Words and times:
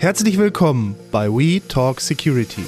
Herzlich 0.00 0.38
willkommen 0.38 0.96
bei 1.12 1.28
We 1.28 1.60
Talk 1.68 2.00
Security, 2.00 2.64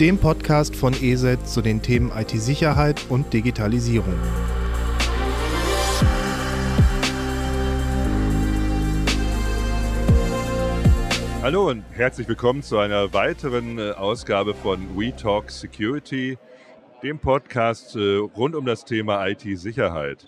dem 0.00 0.18
Podcast 0.18 0.74
von 0.74 0.92
ESET 0.92 1.46
zu 1.46 1.62
den 1.62 1.82
Themen 1.82 2.10
IT-Sicherheit 2.10 3.00
und 3.10 3.32
Digitalisierung. 3.32 4.18
Hallo 11.40 11.70
und 11.70 11.84
herzlich 11.92 12.26
willkommen 12.26 12.64
zu 12.64 12.78
einer 12.78 13.12
weiteren 13.12 13.78
äh, 13.78 13.92
Ausgabe 13.92 14.54
von 14.54 14.98
We 14.98 15.14
Talk 15.14 15.48
Security, 15.52 16.38
dem 17.04 17.20
Podcast 17.20 17.94
äh, 17.94 18.16
rund 18.16 18.56
um 18.56 18.66
das 18.66 18.84
Thema 18.84 19.28
IT-Sicherheit. 19.28 20.26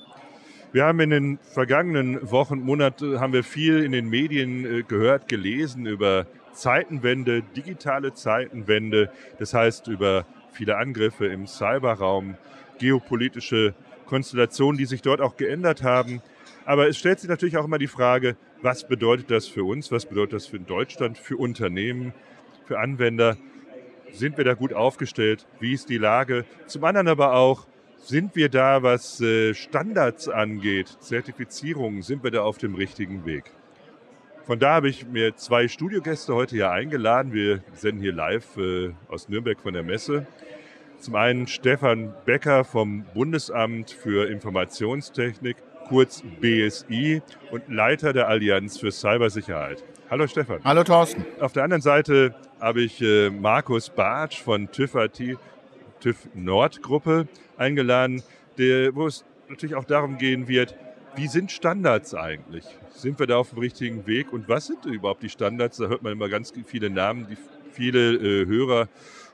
Wir 0.73 0.85
haben 0.85 1.01
in 1.01 1.11
den 1.11 1.39
vergangenen 1.39 2.31
Wochen, 2.31 2.61
Monaten 2.61 3.21
haben 3.21 3.33
wir 3.33 3.45
viel 3.45 3.83
in 3.83 3.93
den 3.93 4.11
Medien 4.11 4.65
äh, 4.65 4.83
gehört, 4.83 5.29
gelesen 5.29 5.87
über 5.87 6.27
Zeitenwende, 6.53 7.43
digitale 7.43 8.15
Zeitenwende, 8.15 9.11
das 9.39 9.55
heißt 9.55 9.89
über 9.89 10.27
viele 10.53 10.77
Angriffe 10.77 11.27
im 11.27 11.47
Cyberraum, 11.47 12.37
geopolitische 12.79 13.75
Konstellationen, 14.07 14.77
die 14.77 14.87
sich 14.87 15.03
dort 15.03 15.21
auch 15.21 15.37
geändert 15.37 15.83
haben. 15.83 16.21
Aber 16.65 16.89
es 16.89 16.99
stellt 16.99 17.21
sich 17.21 17.31
natürlich 17.31 17.57
auch 17.57 17.65
immer 17.65 17.79
die 17.79 17.87
Frage, 17.87 18.37
was 18.61 18.89
bedeutet 18.89 19.31
das 19.31 19.47
für 19.47 19.65
uns, 19.65 19.93
was 19.93 20.07
bedeutet 20.07 20.35
das 20.35 20.47
für 20.47 20.59
Deutschland, 20.59 21.17
für 21.17 21.37
Unternehmen, 21.37 22.13
für 22.65 22.79
Anwender? 22.81 23.37
Sind 24.13 24.37
wir 24.37 24.45
da 24.45 24.55
gut 24.55 24.73
aufgestellt? 24.73 25.47
Wie 25.61 25.75
ist 25.75 25.89
die 25.89 25.99
Lage? 25.99 26.45
Zum 26.67 26.85
anderen 26.85 27.09
aber 27.09 27.35
auch, 27.35 27.67
sind 28.07 28.37
wir 28.37 28.49
da, 28.49 28.83
was 28.83 29.21
äh, 29.21 29.53
Standards 29.53 30.29
angeht, 30.29 30.89
Zertifizierungen, 31.01 32.03
sind 32.03 32.23
wir 32.23 32.31
da 32.31 32.43
auf 32.43 32.57
dem 32.57 32.77
richtigen 32.77 33.27
Weg? 33.27 33.51
Von 34.47 34.61
da 34.61 34.75
habe 34.75 34.89
ich 34.89 35.09
mir 35.09 35.35
zwei 35.35 35.67
Studiogäste 35.67 36.33
heute 36.33 36.55
hier 36.55 36.71
eingeladen. 36.71 37.33
Wir 37.33 37.65
senden 37.73 38.01
hier 38.01 38.13
live 38.13 38.57
äh, 38.59 38.93
aus 39.09 39.29
Nürnberg 39.29 39.61
von 39.61 39.75
der 39.75 39.83
Messe. 39.83 40.25
Zum 41.01 41.17
einen 41.17 41.49
Stefan 41.49 42.15
Becker 42.25 42.65
vom 42.65 43.05
Bundesamt 43.13 43.91
für 43.91 44.31
Informationstechnik 44.31 45.57
kurz 45.89 46.23
BSI 46.41 47.23
und 47.51 47.69
Leiter 47.69 48.13
der 48.13 48.29
Allianz 48.29 48.79
für 48.79 48.93
Cybersicherheit. 48.93 49.83
Hallo 50.11 50.29
Stefan. 50.29 50.61
Hallo 50.63 50.85
Thorsten. 50.85 51.27
Auf 51.41 51.53
der 51.53 51.65
anderen 51.65 51.83
Seite 51.83 52.37
habe 52.61 52.83
ich 52.83 53.03
äh, 53.03 53.31
Markus 53.31 53.91
Bartsch 53.91 54.41
von 54.41 54.71
TÜV 54.71 54.95
IT, 54.95 55.39
TÜV 56.01 56.29
Nord 56.35 56.83
Gruppe 56.83 57.29
eingeladen, 57.57 58.23
der, 58.59 58.95
wo 58.95 59.07
es 59.07 59.25
natürlich 59.49 59.77
auch 59.77 59.85
darum 59.85 60.19
gehen 60.19 60.49
wird, 60.49 60.75
wie 61.15 61.29
sind 61.29 61.51
Standards 61.51 62.15
eigentlich? 62.15 62.65
Sind 62.91 63.19
wir 63.19 63.27
da 63.27 63.39
auf 63.39 63.51
dem 63.51 63.59
richtigen 63.59 64.07
Weg 64.07 64.33
und 64.33 64.49
was 64.49 64.67
sind 64.67 64.85
überhaupt 64.85 65.23
die 65.23 65.31
Standards? 65.31 65.79
Da 65.79 65.87
hört 65.87 66.03
man 66.03 66.13
immer 66.13 66.29
ganz 66.29 66.53
viele 66.67 66.91
Namen, 66.91 67.27
die 67.29 67.37
viele 67.73 68.15
äh, 68.15 68.47
Hörer 68.47 68.89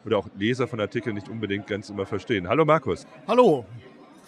oder 0.05 0.19
auch 0.19 0.29
Leser 0.37 0.69
von 0.69 0.81
Artikeln 0.81 1.15
nicht 1.15 1.29
unbedingt 1.29 1.67
ganz 1.67 1.91
immer 1.91 2.07
verstehen. 2.07 2.49
Hallo 2.49 2.65
Markus. 2.65 3.07
Hallo, 3.27 3.65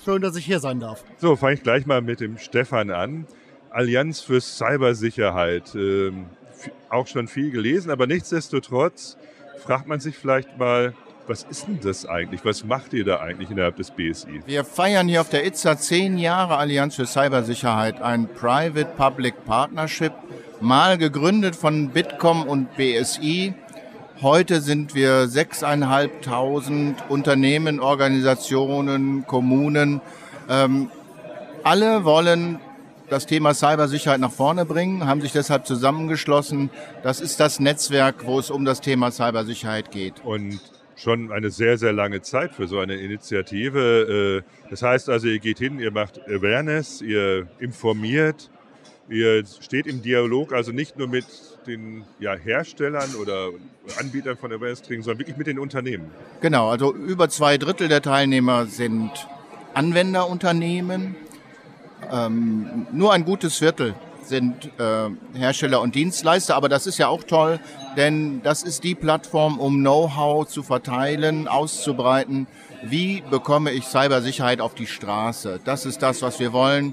Schön, 0.03 0.21
dass 0.21 0.37
ich 0.37 0.45
hier 0.45 0.61
sein 0.61 0.81
darf. 0.81 1.03
So, 1.17 1.35
fange 1.35 1.55
ich 1.55 1.63
gleich 1.63 1.87
mal 1.87 2.03
mit 2.03 2.21
dem 2.21 2.37
Stefan 2.37 2.91
an. 2.91 3.27
Allianz 3.71 4.21
für 4.21 4.41
Cybersicherheit. 4.41 5.75
Ähm, 5.75 6.27
auch 6.91 7.07
schon 7.07 7.27
viel 7.27 7.51
gelesen, 7.51 7.91
aber 7.91 8.07
nichtsdestotrotz 8.07 9.17
fragt 9.59 9.87
man 9.87 10.01
sich 10.01 10.17
vielleicht 10.17 10.59
mal, 10.59 10.95
was 11.27 11.45
ist 11.45 11.67
denn 11.67 11.81
das 11.83 12.07
eigentlich? 12.07 12.45
Was 12.45 12.65
macht 12.65 12.93
ihr 12.93 13.05
da 13.05 13.21
eigentlich 13.21 13.51
innerhalb 13.51 13.77
des 13.77 13.91
BSI? 13.91 14.43
Wir 14.47 14.65
feiern 14.65 15.09
hier 15.09 15.21
auf 15.21 15.31
der 15.31 15.47
ITSA 15.47 15.79
zehn 15.79 16.19
Jahre 16.19 16.57
Allianz 16.57 16.97
für 16.97 17.07
Cybersicherheit, 17.07 18.01
ein 18.03 18.29
Private-Public 18.29 19.45
Partnership, 19.45 20.13
mal 20.61 20.99
gegründet 20.99 21.57
von 21.57 21.91
Bitkom 21.91 22.45
und 22.45 22.77
BSI 22.77 23.55
Heute 24.23 24.61
sind 24.61 24.95
wir 24.95 25.27
6.500 25.27 27.09
Unternehmen, 27.09 27.81
Organisationen, 27.81 29.27
Kommunen. 29.27 30.01
Ähm, 30.49 30.89
alle 31.65 32.05
wollen 32.05 32.61
das 33.11 33.27
Thema 33.27 33.55
Cybersicherheit 33.55 34.21
nach 34.21 34.31
vorne 34.31 34.65
bringen, 34.65 35.07
haben 35.07 35.21
sich 35.21 35.33
deshalb 35.33 35.67
zusammengeschlossen. 35.67 36.71
Das 37.03 37.21
ist 37.21 37.41
das 37.41 37.59
Netzwerk, 37.59 38.25
wo 38.25 38.39
es 38.39 38.51
um 38.51 38.65
das 38.65 38.81
Thema 38.81 39.11
Cybersicherheit 39.11 39.91
geht. 39.91 40.25
Und 40.25 40.61
schon 40.97 41.33
eine 41.33 41.51
sehr, 41.51 41.79
sehr 41.79 41.93
lange 41.93 42.23
Zeit 42.23 42.55
für 42.55 42.67
so 42.67 42.79
eine 42.79 42.95
Initiative. 42.95 44.43
Äh, 44.45 44.69
das 44.71 44.83
heißt 44.83 45.09
also, 45.09 45.29
ihr 45.29 45.39
geht 45.39 45.59
hin, 45.59 45.79
ihr 45.79 45.91
macht 45.91 46.21
Awareness, 46.29 47.03
ihr 47.03 47.49
informiert, 47.59 48.51
Ihr 49.09 49.45
steht 49.61 49.87
im 49.87 50.01
Dialog 50.01 50.55
also 50.55 50.73
nicht 50.73 50.97
nur 50.97 51.09
mit 51.09 51.27
den 51.67 52.05
ja, 52.21 52.35
Herstellern 52.35 53.15
oder 53.21 53.51
Anbietern 53.99 54.37
von 54.37 54.51
Awareness-Training, 54.51 55.03
sondern 55.03 55.19
wirklich 55.19 55.37
mit 55.37 55.47
den 55.47 55.59
Unternehmen. 55.59 56.11
Genau, 56.41 56.71
also 56.71 56.95
über 56.95 57.29
zwei 57.29 57.59
Drittel 57.59 57.89
der 57.89 58.01
Teilnehmer 58.01 58.67
sind 58.67 59.11
Anwenderunternehmen. 59.75 61.17
Ähm, 62.11 62.87
nur 62.93 63.13
ein 63.13 63.25
gutes 63.25 63.59
Viertel 63.59 63.95
sind 64.29 64.71
äh, 64.79 65.39
Hersteller 65.39 65.81
und 65.81 65.95
Dienstleister, 65.95 66.57
aber 66.57 66.69
das 66.69 66.87
ist 66.87 66.99
ja 66.99 67.09
auch 67.09 67.25
toll, 67.25 67.61
denn 67.97 68.43
das 68.43 68.63
ist 68.63 68.85
die 68.85 68.95
Plattform, 68.95 69.59
um 69.59 69.81
Know-how 69.81 70.47
zu 70.47 70.63
verteilen, 70.63 71.49
auszubreiten. 71.49 72.47
Wie 72.83 73.23
bekomme 73.31 73.73
ich 73.73 73.85
Cybersicherheit 73.85 74.61
auf 74.61 74.75
die 74.75 74.87
Straße? 74.87 75.61
Das 75.65 75.87
ist 75.87 76.03
das, 76.03 76.23
was 76.23 76.41
wir 76.41 76.53
wollen. 76.53 76.93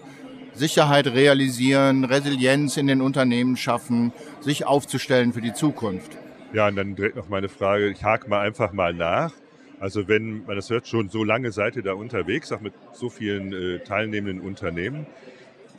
Sicherheit 0.53 1.07
realisieren, 1.07 2.03
Resilienz 2.03 2.77
in 2.77 2.87
den 2.87 3.01
Unternehmen 3.01 3.57
schaffen, 3.57 4.11
sich 4.41 4.65
aufzustellen 4.65 5.33
für 5.33 5.41
die 5.41 5.53
Zukunft. 5.53 6.17
Ja, 6.53 6.67
und 6.67 6.75
dann 6.75 6.95
direkt 6.95 7.15
noch 7.15 7.29
meine 7.29 7.47
Frage, 7.47 7.89
ich 7.89 8.03
hake 8.03 8.29
mal 8.29 8.41
einfach 8.41 8.73
mal 8.73 8.93
nach. 8.93 9.31
Also 9.79 10.07
wenn 10.07 10.45
man 10.45 10.55
das 10.55 10.69
hört, 10.69 10.87
schon 10.87 11.09
so 11.09 11.23
lange 11.23 11.51
seid 11.51 11.75
ihr 11.75 11.81
da 11.81 11.93
unterwegs, 11.93 12.51
auch 12.51 12.61
mit 12.61 12.73
so 12.93 13.09
vielen 13.09 13.53
äh, 13.53 13.79
teilnehmenden 13.79 14.45
Unternehmen. 14.45 15.07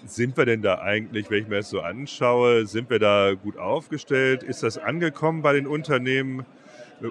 Sind 0.05 0.37
wir 0.37 0.45
denn 0.45 0.63
da 0.63 0.81
eigentlich, 0.81 1.31
wenn 1.31 1.43
ich 1.43 1.49
mir 1.49 1.57
das 1.57 1.71
so 1.71 1.81
anschaue, 1.81 2.67
sind 2.67 2.91
wir 2.91 2.99
da 2.99 3.35
gut 3.35 3.57
aufgestellt? 3.57 4.43
Ist 4.43 4.63
das 4.63 4.77
angekommen 4.79 5.43
bei 5.43 5.53
den 5.53 5.67
Unternehmen? 5.67 6.45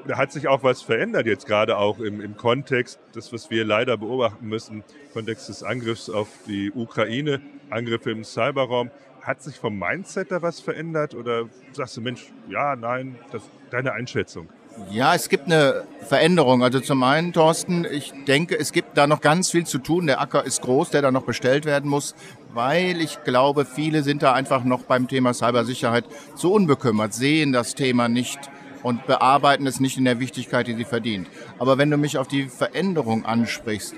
Da 0.07 0.18
hat 0.18 0.31
sich 0.31 0.47
auch 0.47 0.63
was 0.63 0.81
verändert 0.81 1.25
jetzt 1.25 1.46
gerade 1.46 1.78
auch 1.78 2.00
im, 2.00 2.22
im 2.22 2.38
Kontext, 2.38 3.00
das 3.13 3.34
was 3.34 3.50
wir 3.50 3.66
leider 3.66 3.97
beobachten 3.97 4.47
müssen, 4.47 4.78
im 4.78 5.13
Kontext 5.13 5.50
des 5.50 5.63
Angriffs 5.63 6.09
auf 6.09 6.28
die 6.47 6.72
Ukraine, 6.72 7.41
Angriffe 7.69 8.12
im 8.12 8.24
Cyberraum. 8.24 8.91
Hat 9.22 9.41
sich 9.41 9.57
vom 9.57 9.78
Mindset 9.78 10.31
da 10.31 10.41
was 10.41 10.59
verändert 10.59 11.13
oder 11.13 11.47
sagst 11.74 11.96
du, 11.97 12.01
Mensch, 12.01 12.31
ja, 12.50 12.75
nein, 12.75 13.18
das, 13.31 13.44
deine 13.69 13.94
Einschätzung? 13.94 14.50
Ja, 14.90 15.13
es 15.16 15.30
gibt 15.30 15.46
eine 15.46 15.84
Veränderung. 16.07 16.63
Also 16.63 16.80
zum 16.80 17.03
einen, 17.03 17.34
Thorsten, 17.34 17.85
ich 17.85 18.13
denke, 18.28 18.57
es 18.57 18.72
gibt 18.72 18.97
da 18.97 19.06
noch 19.06 19.22
ganz 19.22 19.51
viel 19.51 19.66
zu 19.66 19.80
tun. 19.80 20.07
Der 20.07 20.22
Acker 20.22 20.46
ist 20.46 20.62
groß, 20.62 20.90
der 20.90 21.01
da 21.01 21.12
noch 21.12 21.24
bestellt 21.24 21.66
werden 21.66 21.90
muss, 21.90 22.16
weil 22.53 23.01
ich 23.01 23.23
glaube, 23.23 23.66
viele 23.66 24.03
sind 24.03 24.23
da 24.23 24.34
einfach 24.34 24.63
noch 24.63 24.84
beim 24.84 25.07
Thema 25.07 25.34
Cybersicherheit 25.34 26.06
zu 26.35 26.53
unbekümmert, 26.53 27.13
sehen 27.13 27.51
das 27.51 27.75
Thema 27.75 28.09
nicht 28.09 28.39
und 28.84 29.06
bearbeiten 29.06 29.67
es 29.67 29.79
nicht 29.79 29.97
in 29.97 30.06
der 30.06 30.19
Wichtigkeit, 30.19 30.67
die 30.67 30.73
sie 30.73 30.85
verdient. 30.85 31.28
Aber 31.59 31.78
wenn 31.78 31.89
du 31.89 31.97
mich 31.97 32.17
auf 32.17 32.28
die 32.28 32.47
Veränderung 32.47 33.25
ansprichst, 33.25 33.95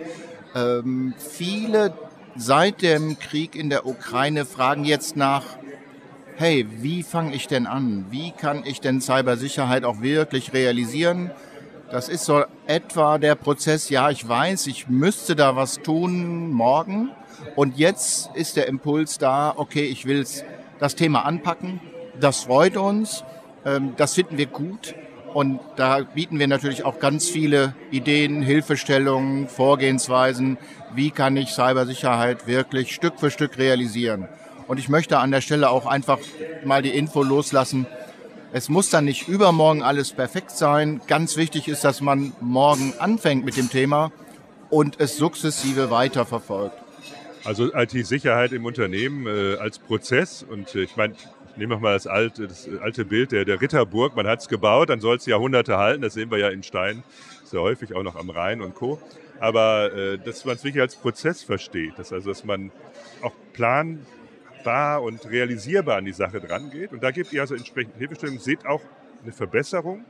ähm, 0.55 1.13
viele 1.17 1.93
seit 2.35 2.81
dem 2.81 3.19
Krieg 3.19 3.55
in 3.55 3.69
der 3.69 3.85
Ukraine 3.85 4.45
fragen 4.45 4.85
jetzt 4.85 5.15
nach, 5.15 5.43
hey, 6.35 6.65
wie 6.81 7.03
fange 7.03 7.35
ich 7.35 7.47
denn 7.47 7.67
an? 7.67 8.05
Wie 8.09 8.31
kann 8.31 8.63
ich 8.65 8.81
denn 8.81 9.01
Cybersicherheit 9.01 9.85
auch 9.85 10.01
wirklich 10.01 10.53
realisieren? 10.53 11.31
Das 11.91 12.09
ist 12.09 12.25
so 12.25 12.43
etwa 12.65 13.19
der 13.19 13.35
Prozess, 13.35 13.89
ja, 13.89 14.09
ich 14.09 14.27
weiß, 14.27 14.65
ich 14.67 14.87
müsste 14.87 15.35
da 15.35 15.55
was 15.55 15.79
tun 15.81 16.51
morgen. 16.51 17.11
Und 17.55 17.77
jetzt 17.77 18.29
ist 18.35 18.57
der 18.57 18.67
Impuls 18.67 19.17
da, 19.17 19.53
okay, 19.55 19.85
ich 19.85 20.05
will 20.05 20.25
das 20.79 20.95
Thema 20.95 21.25
anpacken. 21.25 21.79
Das 22.19 22.43
freut 22.43 22.77
uns. 22.77 23.23
Ähm, 23.65 23.93
das 23.97 24.13
finden 24.13 24.37
wir 24.37 24.47
gut. 24.47 24.95
Und 25.33 25.59
da 25.77 26.01
bieten 26.01 26.37
wir 26.37 26.47
natürlich 26.47 26.85
auch 26.85 26.99
ganz 26.99 27.27
viele 27.27 27.73
Ideen, 27.89 28.43
Hilfestellungen, 28.43 29.47
Vorgehensweisen. 29.47 30.57
Wie 30.93 31.09
kann 31.09 31.37
ich 31.37 31.49
Cybersicherheit 31.49 32.45
wirklich 32.45 32.93
Stück 32.93 33.19
für 33.19 33.31
Stück 33.31 33.57
realisieren? 33.57 34.27
Und 34.67 34.77
ich 34.77 34.89
möchte 34.89 35.17
an 35.17 35.31
der 35.31 35.41
Stelle 35.41 35.69
auch 35.69 35.87
einfach 35.87 36.19
mal 36.63 36.83
die 36.83 36.91
Info 36.91 37.23
loslassen. 37.23 37.87
Es 38.51 38.69
muss 38.69 38.91
dann 38.91 39.05
nicht 39.05 39.27
übermorgen 39.27 39.81
alles 39.81 40.11
perfekt 40.11 40.51
sein. 40.51 41.01
Ganz 41.07 41.35
wichtig 41.35 41.67
ist, 41.67 41.83
dass 41.83 42.01
man 42.01 42.33
morgen 42.39 42.93
anfängt 42.99 43.43
mit 43.43 43.57
dem 43.57 43.71
Thema 43.71 44.11
und 44.69 44.99
es 44.99 45.17
sukzessive 45.17 45.89
weiterverfolgt. 45.89 46.82
Also 47.45 47.73
IT-Sicherheit 47.73 48.51
im 48.53 48.65
Unternehmen 48.65 49.27
äh, 49.27 49.57
als 49.57 49.79
Prozess 49.79 50.43
und 50.43 50.73
äh, 50.75 50.83
ich 50.83 50.95
meine, 50.95 51.13
nehmen 51.55 51.71
wir 51.71 51.79
mal 51.79 51.93
das 51.93 52.07
alte, 52.07 52.47
das 52.47 52.67
alte 52.81 53.05
Bild 53.05 53.31
der, 53.31 53.45
der 53.45 53.61
Ritterburg. 53.61 54.15
Man 54.15 54.27
hat 54.27 54.39
es 54.39 54.47
gebaut, 54.47 54.89
dann 54.89 55.01
soll 55.01 55.17
es 55.17 55.25
Jahrhunderte 55.25 55.77
halten. 55.77 56.01
Das 56.01 56.13
sehen 56.13 56.31
wir 56.31 56.37
ja 56.37 56.49
in 56.49 56.63
Stein, 56.63 57.03
sehr 57.43 57.61
häufig 57.61 57.93
auch 57.93 58.03
noch 58.03 58.15
am 58.15 58.29
Rhein 58.29 58.61
und 58.61 58.75
Co. 58.75 58.99
Aber 59.39 59.93
äh, 59.93 60.17
dass 60.17 60.45
man 60.45 60.55
es 60.55 60.63
wirklich 60.63 60.81
als 60.81 60.95
Prozess 60.95 61.43
versteht, 61.43 61.97
dass 61.97 62.13
also 62.13 62.29
dass 62.29 62.45
man 62.45 62.71
auch 63.21 63.33
Plan 63.51 63.99
greifbar 64.63 65.03
und 65.03 65.25
realisierbar 65.29 65.97
an 65.97 66.05
die 66.05 66.13
Sache 66.13 66.39
dran 66.39 66.69
geht. 66.71 66.91
Und 66.91 67.03
da 67.03 67.11
gibt 67.11 67.33
ihr 67.33 67.41
also 67.41 67.55
entsprechend 67.55 67.95
Hilfestellung. 67.97 68.39
Seht 68.39 68.65
auch 68.65 68.81
eine 69.23 69.31
Verbesserung? 69.31 70.05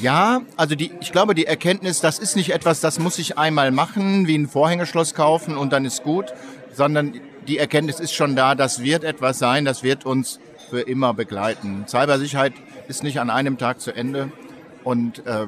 Ja, 0.00 0.40
also 0.56 0.74
die, 0.74 0.92
ich 1.00 1.12
glaube, 1.12 1.34
die 1.34 1.46
Erkenntnis, 1.46 2.00
das 2.00 2.18
ist 2.18 2.36
nicht 2.36 2.52
etwas, 2.52 2.80
das 2.80 2.98
muss 2.98 3.18
ich 3.18 3.36
einmal 3.36 3.70
machen, 3.70 4.26
wie 4.26 4.36
ein 4.36 4.48
Vorhängeschloss 4.48 5.14
kaufen 5.14 5.56
und 5.56 5.72
dann 5.72 5.84
ist 5.84 6.02
gut, 6.02 6.32
sondern 6.74 7.20
die 7.46 7.58
Erkenntnis 7.58 8.00
ist 8.00 8.14
schon 8.14 8.36
da, 8.36 8.54
das 8.54 8.82
wird 8.82 9.04
etwas 9.04 9.38
sein, 9.38 9.64
das 9.64 9.82
wird 9.82 10.06
uns 10.06 10.40
für 10.70 10.80
immer 10.80 11.14
begleiten. 11.14 11.84
Cybersicherheit 11.86 12.54
ist 12.88 13.02
nicht 13.02 13.20
an 13.20 13.30
einem 13.30 13.58
Tag 13.58 13.80
zu 13.80 13.92
Ende 13.92 14.32
und 14.82 15.26
äh, 15.26 15.46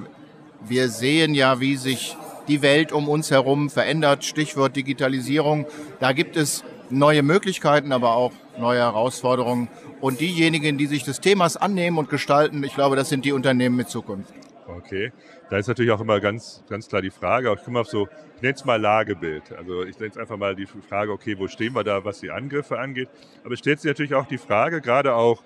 wir 0.68 0.88
sehen 0.88 1.34
ja, 1.34 1.60
wie 1.60 1.76
sich 1.76 2.16
die 2.48 2.62
Welt 2.62 2.92
um 2.92 3.08
uns 3.08 3.30
herum 3.30 3.70
verändert. 3.70 4.24
Stichwort 4.24 4.76
Digitalisierung. 4.76 5.66
Da 6.00 6.12
gibt 6.12 6.36
es 6.36 6.64
neue 6.90 7.22
Möglichkeiten, 7.22 7.92
aber 7.92 8.14
auch 8.14 8.32
neue 8.58 8.80
Herausforderungen. 8.80 9.68
Und 10.00 10.20
diejenigen, 10.20 10.78
die 10.78 10.86
sich 10.86 11.04
des 11.04 11.20
Themas 11.20 11.56
annehmen 11.56 11.98
und 11.98 12.08
gestalten, 12.08 12.62
ich 12.64 12.74
glaube, 12.74 12.96
das 12.96 13.08
sind 13.08 13.24
die 13.24 13.32
Unternehmen 13.32 13.76
mit 13.76 13.88
Zukunft. 13.88 14.32
Okay. 14.68 15.12
Da 15.48 15.58
ist 15.58 15.68
natürlich 15.68 15.92
auch 15.92 16.00
immer 16.00 16.18
ganz, 16.20 16.64
ganz 16.68 16.88
klar 16.88 17.02
die 17.02 17.10
Frage, 17.10 17.52
ich 17.56 17.62
komme 17.62 17.80
auf 17.80 17.86
so, 17.86 18.08
ich 18.36 18.42
nenne 18.42 18.54
es 18.54 18.64
mal 18.64 18.80
Lagebild. 18.80 19.52
Also 19.56 19.84
ich 19.84 19.98
nenne 19.98 20.10
es 20.10 20.18
einfach 20.18 20.36
mal 20.36 20.56
die 20.56 20.66
Frage, 20.66 21.12
okay, 21.12 21.38
wo 21.38 21.46
stehen 21.46 21.74
wir 21.74 21.84
da, 21.84 22.04
was 22.04 22.20
die 22.20 22.30
Angriffe 22.30 22.78
angeht. 22.78 23.08
Aber 23.44 23.54
es 23.54 23.60
stellt 23.60 23.80
sich 23.80 23.88
natürlich 23.88 24.14
auch 24.14 24.26
die 24.26 24.38
Frage, 24.38 24.80
gerade 24.80 25.14
auch, 25.14 25.44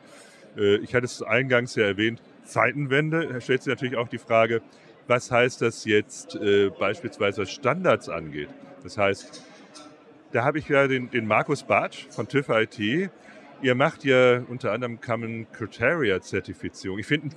äh, 0.57 0.77
ich 0.77 0.95
hatte 0.95 1.05
es 1.05 1.23
eingangs 1.23 1.75
ja 1.75 1.85
erwähnt, 1.85 2.23
Zeitenwende, 2.45 3.29
da 3.29 3.41
stellt 3.41 3.63
sich 3.63 3.71
natürlich 3.71 3.97
auch 3.97 4.09
die 4.09 4.19
Frage, 4.19 4.63
was 5.07 5.31
heißt 5.31 5.61
das 5.61 5.85
jetzt 5.85 6.35
äh, 6.37 6.71
beispielsweise 6.71 7.43
was 7.43 7.51
Standards 7.51 8.09
angeht. 8.09 8.49
Das 8.83 8.97
heißt, 8.97 9.45
da 10.33 10.45
habe 10.45 10.59
ich 10.59 10.69
ja 10.69 10.87
den, 10.87 11.11
den 11.11 11.27
Markus 11.27 11.63
Bartsch 11.63 12.07
von 12.09 12.27
TÜV 12.27 12.49
IT. 12.49 13.11
Ihr 13.63 13.75
macht 13.75 14.05
ja 14.05 14.41
unter 14.49 14.73
anderem 14.73 15.01
Common 15.01 15.47
Criteria 15.53 16.21
Zertifizierung. 16.21 16.99
Ich 16.99 17.07
finde 17.07 17.37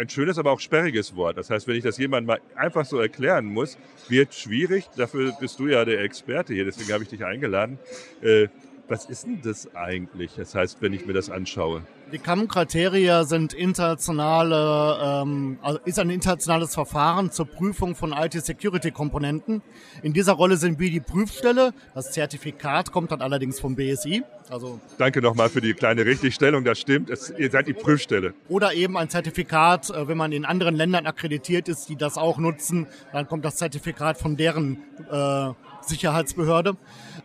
ein 0.00 0.08
schönes, 0.08 0.38
aber 0.38 0.52
auch 0.52 0.60
sperriges 0.60 1.14
Wort. 1.14 1.36
Das 1.36 1.50
heißt, 1.50 1.68
wenn 1.68 1.76
ich 1.76 1.84
das 1.84 1.98
jemandem 1.98 2.26
mal 2.26 2.40
einfach 2.56 2.84
so 2.84 2.98
erklären 2.98 3.44
muss, 3.44 3.78
wird 4.08 4.34
schwierig. 4.34 4.88
Dafür 4.96 5.32
bist 5.38 5.58
du 5.58 5.68
ja 5.68 5.84
der 5.84 6.00
Experte 6.00 6.54
hier, 6.54 6.64
deswegen 6.64 6.92
habe 6.92 7.02
ich 7.02 7.10
dich 7.10 7.24
eingeladen. 7.24 7.78
Äh, 8.22 8.48
was 8.90 9.04
ist 9.04 9.24
denn 9.24 9.40
das 9.42 9.72
eigentlich? 9.74 10.32
Das 10.36 10.54
heißt, 10.54 10.82
wenn 10.82 10.92
ich 10.92 11.06
mir 11.06 11.12
das 11.12 11.30
anschaue. 11.30 11.82
Die 12.12 12.18
CAM-Kriterien 12.18 13.24
sind 13.24 13.52
internationale, 13.52 14.98
ähm, 15.00 15.58
also 15.62 15.78
ist 15.84 16.00
ein 16.00 16.10
internationales 16.10 16.74
Verfahren 16.74 17.30
zur 17.30 17.46
Prüfung 17.46 17.94
von 17.94 18.12
IT-Security-Komponenten. 18.12 19.62
In 20.02 20.12
dieser 20.12 20.32
Rolle 20.32 20.56
sind 20.56 20.80
wir 20.80 20.90
die 20.90 20.98
Prüfstelle. 20.98 21.72
Das 21.94 22.10
Zertifikat 22.10 22.90
kommt 22.90 23.12
dann 23.12 23.22
allerdings 23.22 23.60
vom 23.60 23.76
BSI. 23.76 24.24
Also 24.50 24.80
Danke 24.98 25.22
nochmal 25.22 25.48
für 25.48 25.60
die 25.60 25.72
kleine 25.72 26.04
Richtigstellung. 26.04 26.64
Das 26.64 26.80
stimmt. 26.80 27.10
Es, 27.10 27.32
ihr 27.38 27.50
seid 27.50 27.68
die 27.68 27.74
Prüfstelle. 27.74 28.34
Oder 28.48 28.74
eben 28.74 28.96
ein 28.96 29.08
Zertifikat, 29.08 29.90
äh, 29.90 30.08
wenn 30.08 30.16
man 30.16 30.32
in 30.32 30.44
anderen 30.44 30.74
Ländern 30.74 31.06
akkreditiert 31.06 31.68
ist, 31.68 31.88
die 31.88 31.96
das 31.96 32.18
auch 32.18 32.38
nutzen, 32.38 32.88
dann 33.12 33.28
kommt 33.28 33.44
das 33.44 33.54
Zertifikat 33.54 34.18
von 34.18 34.36
deren 34.36 34.78
äh, 35.08 35.50
Sicherheitsbehörde. 35.82 36.76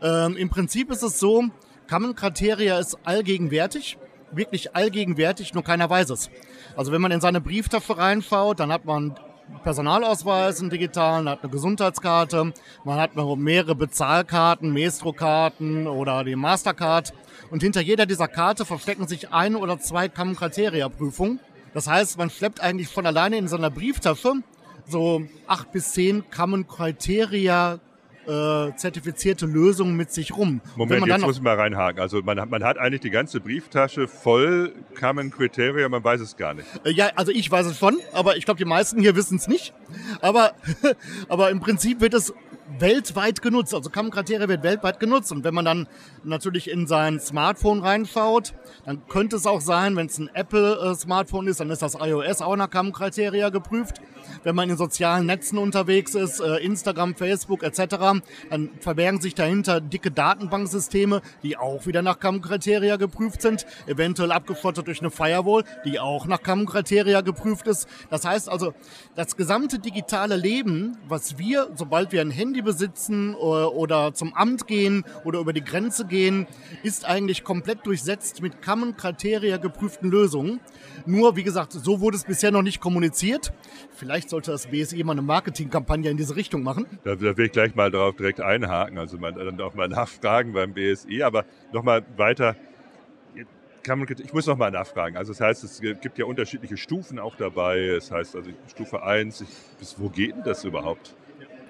Ähm, 0.02 0.38
Im 0.38 0.50
Prinzip 0.50 0.92
ist 0.92 1.04
es 1.04 1.20
so, 1.20 1.46
Common 1.90 2.16
Criteria 2.16 2.80
ist 2.80 2.98
allgegenwärtig, 3.04 3.98
wirklich 4.32 4.76
allgegenwärtig, 4.76 5.54
nur 5.54 5.64
keiner 5.64 5.90
weiß 5.90 6.10
es. 6.10 6.30
Also 6.76 6.92
wenn 6.92 7.02
man 7.02 7.12
in 7.12 7.22
seine 7.22 7.42
Brieftasche 7.42 7.98
reinschaut, 7.98 8.60
dann 8.60 8.72
hat 8.72 8.86
man 8.86 9.16
Personalausweis, 9.64 10.60
einen 10.60 10.72
digitalen, 10.72 11.30
hat 11.30 11.44
eine 11.44 11.52
Gesundheitskarte, 11.52 12.54
man 12.84 13.00
hat 13.00 13.16
mehrere 13.16 13.76
Bezahlkarten, 13.76 14.72
Maestro-Karten 14.72 15.88
oder 15.88 16.24
die 16.24 16.36
Mastercard. 16.36 17.14
Und 17.52 17.62
hinter 17.62 17.82
jeder 17.82 18.06
dieser 18.06 18.28
Karte 18.28 18.66
verstecken 18.66 19.08
sich 19.08 19.32
ein 19.32 19.56
oder 19.56 19.80
zwei 19.80 20.10
Common 20.10 20.36
Criteria 20.36 20.90
Prüfungen. 20.90 21.40
Das 21.74 21.88
heißt, 21.88 22.18
man 22.18 22.30
schleppt 22.30 22.62
eigentlich 22.62 22.88
von 22.88 23.06
alleine 23.06 23.38
in 23.38 23.48
seiner 23.48 23.70
Brieftasche 23.70 24.42
so 24.88 25.24
acht 25.48 25.72
bis 25.72 25.92
zehn 25.92 26.24
Common 26.30 26.68
Criteria 26.68 27.80
äh, 28.28 28.76
zertifizierte 28.76 29.46
Lösungen 29.46 29.96
mit 29.96 30.12
sich 30.12 30.36
rum. 30.36 30.62
Moment, 30.76 31.08
jetzt 31.08 31.22
muss 31.22 31.38
ich 31.38 31.42
mal 31.42 31.56
reinhaken. 31.56 32.02
Also 32.02 32.22
man, 32.22 32.50
man 32.50 32.64
hat 32.64 32.78
eigentlich 32.78 33.02
die 33.02 33.10
ganze 33.10 33.40
Brieftasche 33.40 34.08
voll 34.08 34.74
Common 35.00 35.32
Criteria, 35.32 35.88
man 35.90 36.04
weiß 36.04 36.22
es 36.22 36.36
gar 36.38 36.54
nicht. 36.54 36.68
Äh, 36.84 36.92
ja, 36.92 37.12
also 37.16 37.32
ich 37.32 37.50
weiß 37.50 37.66
es 37.68 37.78
schon, 37.78 38.00
aber 38.14 38.38
ich 38.38 38.46
glaube, 38.46 38.58
die 38.58 38.66
meisten 38.66 39.00
hier 39.02 39.16
wissen 39.16 39.38
es 39.38 39.48
nicht. 39.48 39.74
Aber, 40.22 40.54
aber 41.30 41.50
im 41.50 41.60
Prinzip 41.60 42.02
wird 42.02 42.14
es 42.14 42.34
weltweit 42.80 43.42
genutzt. 43.42 43.74
Also 43.74 43.90
Common 43.90 44.12
Criteria 44.12 44.48
wird 44.48 44.64
weltweit 44.64 45.00
genutzt. 45.00 45.32
Und 45.32 45.44
wenn 45.44 45.54
man 45.54 45.66
dann 45.66 45.88
natürlich 46.24 46.70
in 46.70 46.88
sein 46.88 47.20
Smartphone 47.20 47.80
reinschaut, 47.80 48.54
dann 48.86 49.08
könnte 49.08 49.36
es 49.36 49.46
auch 49.46 49.62
sein, 49.62 49.96
wenn 49.96 50.08
es 50.08 50.18
ein 50.18 50.30
Apple-Smartphone 50.34 51.48
ist, 51.48 51.60
dann 51.60 51.70
ist 51.70 51.82
das 51.82 51.96
iOS 51.96 52.42
auch 52.42 52.56
nach 52.56 52.70
Common 52.70 52.94
Criteria 52.94 53.50
geprüft. 53.50 54.02
Wenn 54.44 54.56
man 54.56 54.70
in 54.70 54.78
sozialen 54.78 55.26
Netzen 55.26 55.58
unterwegs 55.58 56.16
ist, 56.16 56.40
äh, 56.40 56.58
Instagram, 56.58 57.16
Facebook 57.16 57.64
etc., 57.64 58.22
dann 58.50 58.70
verbergen 58.80 59.22
sich 59.22 59.36
dahinter 59.36 59.82
dicke 59.82 60.12
Datenbanksysteme, 60.12 61.22
die 61.44 61.58
auch 61.58 61.86
wieder 61.86 62.02
nach 62.02 62.20
Common 62.20 62.42
Criteria 62.42 62.98
geprüft 62.98 63.42
sind, 63.42 63.66
eventuell 63.88 64.32
abgeschottet 64.32 64.88
durch 64.88 65.00
eine 65.02 65.12
Firewall, 65.12 65.64
die 65.86 66.00
auch 66.00 66.26
nach 66.26 66.42
Common 66.44 66.66
Criteria 66.66 67.22
geprüft 67.22 67.68
ist. 67.68 67.88
Das 68.10 68.26
heißt 68.26 68.50
also, 68.50 68.74
das 69.16 69.36
gesamte 69.38 69.80
digitale 69.80 70.36
Leben, 70.36 70.98
was 71.08 71.38
wir, 71.38 71.70
sobald 71.76 72.12
wir 72.12 72.22
ein 72.22 72.32
Handy 72.32 72.62
besitzen 72.66 73.36
oder, 73.36 73.74
oder 73.74 74.14
zum 74.14 74.34
Amt 74.34 74.68
gehen 74.68 75.06
oder 75.24 75.40
über 75.40 75.54
die 75.54 75.64
Grenze 75.64 76.06
gehen, 76.06 76.48
ist 76.84 77.06
eigentlich 77.06 77.44
komplett 77.44 77.86
durchsetzt 77.86 78.42
mit 78.42 78.62
Common 78.62 78.98
Criteria 78.98 79.58
geprüften 79.58 80.12
Lösungen. 80.12 80.60
Nur, 81.06 81.36
wie 81.36 81.44
gesagt, 81.44 81.72
so 81.72 82.02
wurde 82.02 82.18
es 82.18 82.26
bisher 82.26 82.52
noch 82.52 82.62
nicht 82.62 82.82
kommuniziert. 82.82 83.54
Vielleicht 83.92 84.30
sollte 84.30 84.52
das 84.52 84.68
BSI 84.68 85.04
mal 85.04 85.14
eine 85.14 85.22
Marketingkampagne 85.22 86.10
in 86.10 86.18
diese 86.18 86.36
Richtung 86.36 86.64
machen. 86.64 86.86
Da, 87.04 87.16
da 87.16 87.38
will 87.38 87.46
ich 87.46 87.52
gleich 87.52 87.76
mal 87.76 87.92
darauf 87.92 88.16
direkt 88.16 88.42
einhaken, 88.42 88.98
also 88.98 89.18
man, 89.18 89.36
dann 89.36 89.62
auch 89.62 89.74
mal 89.74 89.88
nachfragen 89.88 90.54
beim 90.54 90.74
BSI. 90.74 91.24
Aber 91.24 91.46
nochmal 91.72 92.06
weiter, 92.18 92.56
ich 94.24 94.34
muss 94.34 94.48
nochmal 94.48 94.72
nachfragen. 94.72 95.18
Also 95.18 95.32
das 95.34 95.42
heißt, 95.42 95.64
es 95.64 95.82
gibt 95.82 96.18
ja 96.18 96.26
unterschiedliche 96.26 96.78
Stufen 96.78 97.20
auch 97.20 97.36
dabei. 97.36 97.92
Das 97.94 98.12
heißt 98.12 98.36
also 98.36 98.50
Stufe 98.68 99.04
1, 99.04 99.42
ich, 99.42 99.50
bis 99.80 100.00
wo 100.00 100.10
geht 100.10 100.36
denn 100.36 100.44
das 100.44 100.64
überhaupt? 100.64 101.16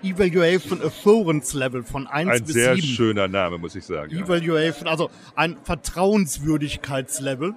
Evaluation 0.03 0.81
Assurance 0.81 1.57
Level 1.57 1.83
von 1.83 2.07
1 2.07 2.30
ein 2.30 2.44
bis 2.44 2.53
7. 2.53 2.69
Ein 2.69 2.75
sehr 2.75 2.83
schöner 2.83 3.27
Name, 3.27 3.57
muss 3.57 3.75
ich 3.75 3.86
sagen. 3.86 4.15
Evaluation, 4.15 4.86
ja. 4.86 4.92
also 4.92 5.09
ein 5.35 5.57
Vertrauenswürdigkeitslevel. 5.64 7.54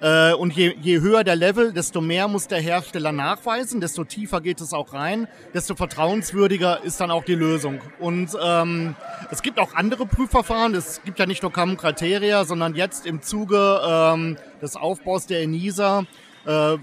Äh, 0.00 0.34
und 0.34 0.52
je, 0.52 0.74
je 0.80 1.00
höher 1.00 1.24
der 1.24 1.36
Level, 1.36 1.72
desto 1.72 2.00
mehr 2.00 2.28
muss 2.28 2.48
der 2.48 2.60
Hersteller 2.60 3.12
nachweisen, 3.12 3.80
desto 3.80 4.04
tiefer 4.04 4.40
geht 4.40 4.60
es 4.60 4.72
auch 4.72 4.92
rein, 4.92 5.28
desto 5.54 5.74
vertrauenswürdiger 5.74 6.82
ist 6.82 7.00
dann 7.00 7.10
auch 7.10 7.24
die 7.24 7.34
Lösung. 7.34 7.80
Und 7.98 8.30
ähm, 8.42 8.96
es 9.30 9.42
gibt 9.42 9.58
auch 9.58 9.74
andere 9.74 10.06
Prüfverfahren. 10.06 10.74
Es 10.74 11.02
gibt 11.04 11.18
ja 11.18 11.26
nicht 11.26 11.42
nur 11.42 11.52
Common 11.52 11.76
Criteria, 11.76 12.44
sondern 12.44 12.74
jetzt 12.74 13.06
im 13.06 13.22
Zuge 13.22 13.80
ähm, 13.86 14.36
des 14.60 14.76
Aufbaus 14.76 15.26
der 15.26 15.42
ENISA 15.42 16.04
äh, 16.46 16.76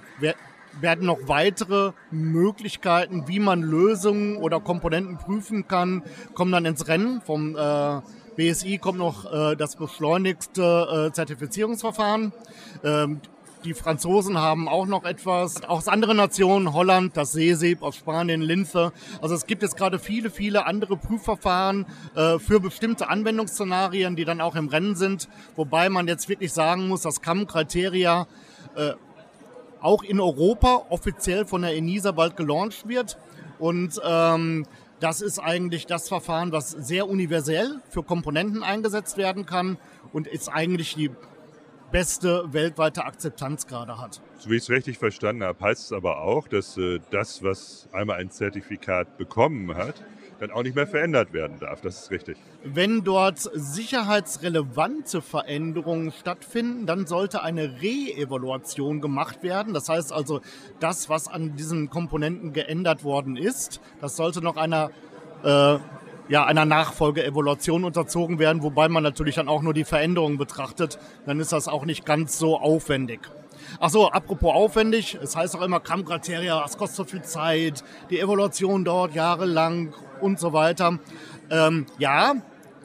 werden 0.79 1.05
noch 1.05 1.27
weitere 1.27 1.91
Möglichkeiten, 2.11 3.27
wie 3.27 3.39
man 3.39 3.61
Lösungen 3.61 4.37
oder 4.37 4.59
Komponenten 4.59 5.17
prüfen 5.17 5.67
kann, 5.67 6.03
kommen 6.33 6.51
dann 6.51 6.65
ins 6.65 6.87
Rennen. 6.87 7.21
Vom 7.21 7.55
äh, 7.55 8.01
BSI 8.35 8.77
kommt 8.77 8.99
noch 8.99 9.31
äh, 9.31 9.55
das 9.55 9.75
beschleunigste 9.75 11.07
äh, 11.09 11.13
Zertifizierungsverfahren. 11.13 12.31
Ähm, 12.83 13.21
die 13.65 13.73
Franzosen 13.73 14.37
haben 14.37 14.69
auch 14.69 14.85
noch 14.85 15.03
etwas, 15.03 15.63
aus 15.65 15.89
anderen 15.89 16.15
Nationen, 16.15 16.73
Holland, 16.73 17.17
das 17.17 17.33
Seesieb, 17.33 17.81
aus 17.81 17.97
Spanien, 17.97 18.41
Linfe. 18.41 18.93
Also 19.21 19.35
es 19.35 19.45
gibt 19.45 19.63
jetzt 19.63 19.75
gerade 19.75 19.99
viele, 19.99 20.29
viele 20.29 20.65
andere 20.65 20.95
Prüfverfahren 20.95 21.85
äh, 22.15 22.39
für 22.39 22.61
bestimmte 22.61 23.09
Anwendungsszenarien, 23.09 24.15
die 24.15 24.23
dann 24.23 24.39
auch 24.39 24.55
im 24.55 24.69
Rennen 24.69 24.95
sind. 24.95 25.27
Wobei 25.57 25.89
man 25.89 26.07
jetzt 26.07 26.29
wirklich 26.29 26.53
sagen 26.53 26.87
muss, 26.87 27.01
dass 27.01 27.21
CAM-Kriteria 27.21 28.27
äh, 28.75 28.93
auch 29.81 30.03
in 30.03 30.19
Europa 30.19 30.85
offiziell 30.89 31.45
von 31.45 31.61
der 31.61 31.75
ENISA 31.75 32.11
bald 32.11 32.37
gelauncht 32.37 32.87
wird. 32.87 33.17
Und 33.59 33.99
ähm, 34.03 34.65
das 34.99 35.21
ist 35.21 35.39
eigentlich 35.39 35.85
das 35.85 36.07
Verfahren, 36.07 36.51
was 36.51 36.71
sehr 36.71 37.07
universell 37.07 37.79
für 37.89 38.03
Komponenten 38.03 38.63
eingesetzt 38.63 39.17
werden 39.17 39.45
kann 39.45 39.77
und 40.11 40.27
ist 40.27 40.49
eigentlich 40.49 40.95
die 40.95 41.11
beste 41.91 42.51
weltweite 42.53 43.05
Akzeptanz 43.05 43.67
gerade 43.67 43.97
hat. 43.97 44.21
So 44.37 44.49
wie 44.49 44.55
ich 44.55 44.63
es 44.63 44.69
richtig 44.69 44.97
verstanden 44.97 45.43
habe, 45.43 45.59
heißt 45.59 45.85
es 45.85 45.91
aber 45.91 46.21
auch, 46.21 46.47
dass 46.47 46.77
äh, 46.77 46.99
das, 47.09 47.43
was 47.43 47.87
einmal 47.91 48.19
ein 48.19 48.29
Zertifikat 48.29 49.17
bekommen 49.17 49.75
hat, 49.75 50.03
dann 50.39 50.51
auch 50.51 50.63
nicht 50.63 50.75
mehr 50.75 50.87
verändert 50.87 51.33
werden 51.33 51.59
darf. 51.59 51.81
Das 51.81 52.03
ist 52.03 52.11
richtig. 52.11 52.37
Wenn 52.63 53.03
dort 53.03 53.39
sicherheitsrelevante 53.39 55.21
Veränderungen 55.21 56.11
stattfinden, 56.11 56.85
dann 56.85 57.07
sollte 57.07 57.43
eine 57.43 57.81
Re-Evaluation 57.81 59.01
gemacht 59.01 59.43
werden. 59.43 59.73
Das 59.73 59.89
heißt 59.89 60.11
also, 60.11 60.41
das, 60.79 61.09
was 61.09 61.27
an 61.27 61.55
diesen 61.55 61.89
Komponenten 61.89 62.53
geändert 62.53 63.03
worden 63.03 63.37
ist, 63.37 63.81
das 64.01 64.15
sollte 64.15 64.41
noch 64.41 64.57
einer 64.57 64.91
äh, 65.43 65.77
ja, 66.29 66.45
einer 66.45 66.65
Nachfolgeevolution 66.65 67.83
unterzogen 67.83 68.37
werden, 68.37 68.61
wobei 68.61 68.87
man 68.87 69.01
natürlich 69.03 69.35
dann 69.35 69.49
auch 69.49 69.63
nur 69.63 69.73
die 69.73 69.83
Veränderungen 69.83 70.37
betrachtet, 70.37 70.99
dann 71.25 71.39
ist 71.39 71.51
das 71.51 71.67
auch 71.67 71.85
nicht 71.85 72.05
ganz 72.05 72.37
so 72.37 72.57
aufwendig. 72.59 73.21
Ach 73.79 73.89
so, 73.89 74.09
apropos 74.09 74.53
aufwendig, 74.53 75.17
es 75.21 75.35
heißt 75.35 75.55
auch 75.55 75.61
immer 75.61 75.79
Kammkriteria, 75.79 76.63
es 76.65 76.77
kostet 76.77 76.97
so 76.97 77.03
viel 77.05 77.21
Zeit, 77.21 77.83
die 78.09 78.19
Evolution 78.19 78.83
dauert 78.83 79.13
jahrelang 79.13 79.93
und 80.21 80.39
so 80.39 80.53
weiter. 80.53 80.99
Ähm, 81.49 81.85
ja, 81.97 82.35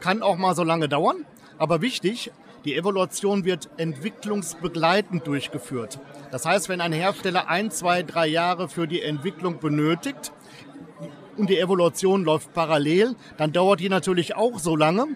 kann 0.01 0.23
auch 0.23 0.37
mal 0.37 0.55
so 0.55 0.65
lange 0.65 0.89
dauern, 0.89 1.25
aber 1.59 1.81
wichtig, 1.81 2.31
die 2.65 2.77
Evaluation 2.77 3.45
wird 3.45 3.69
entwicklungsbegleitend 3.77 5.27
durchgeführt. 5.27 5.99
Das 6.31 6.47
heißt, 6.47 6.69
wenn 6.69 6.81
ein 6.81 6.93
Hersteller 6.93 7.49
ein, 7.49 7.71
zwei, 7.71 8.03
drei 8.03 8.27
Jahre 8.27 8.69
für 8.69 8.87
die 8.87 9.03
Entwicklung 9.03 9.59
benötigt 9.61 10.33
und 11.37 11.51
die 11.51 11.59
Evaluation 11.59 12.25
läuft 12.25 12.55
parallel, 12.55 13.17
dann 13.37 13.53
dauert 13.53 13.81
die 13.81 13.89
natürlich 13.91 14.35
auch 14.35 14.59
so 14.59 14.77
lange. 14.77 15.09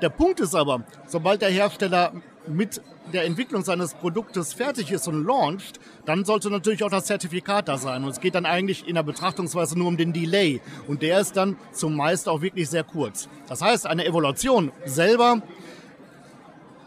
Der 0.00 0.08
Punkt 0.08 0.40
ist 0.40 0.54
aber, 0.54 0.84
sobald 1.06 1.42
der 1.42 1.50
Hersteller 1.50 2.12
mit 2.46 2.80
der 3.12 3.24
Entwicklung 3.24 3.62
seines 3.64 3.94
Produktes 3.94 4.52
fertig 4.52 4.90
ist 4.90 5.06
und 5.08 5.24
launcht, 5.24 5.78
dann 6.04 6.24
sollte 6.24 6.50
natürlich 6.50 6.82
auch 6.84 6.90
das 6.90 7.06
Zertifikat 7.06 7.68
da 7.68 7.78
sein. 7.78 8.04
Und 8.04 8.10
es 8.10 8.20
geht 8.20 8.34
dann 8.34 8.46
eigentlich 8.46 8.88
in 8.88 8.94
der 8.94 9.02
Betrachtungsweise 9.02 9.78
nur 9.78 9.88
um 9.88 9.96
den 9.96 10.12
Delay. 10.12 10.60
Und 10.86 11.02
der 11.02 11.20
ist 11.20 11.36
dann 11.36 11.56
zumeist 11.72 12.28
auch 12.28 12.40
wirklich 12.40 12.68
sehr 12.68 12.84
kurz. 12.84 13.28
Das 13.46 13.62
heißt, 13.62 13.86
eine 13.86 14.04
Evaluation 14.04 14.72
selber 14.84 15.42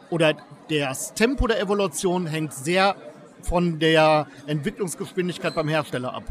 oder 0.09 0.35
das 0.69 1.13
Tempo 1.13 1.47
der 1.47 1.59
Evolution 1.59 2.27
hängt 2.27 2.53
sehr 2.53 2.95
von 3.41 3.79
der 3.79 4.27
Entwicklungsgeschwindigkeit 4.47 5.55
beim 5.55 5.67
Hersteller 5.67 6.13
ab. 6.13 6.23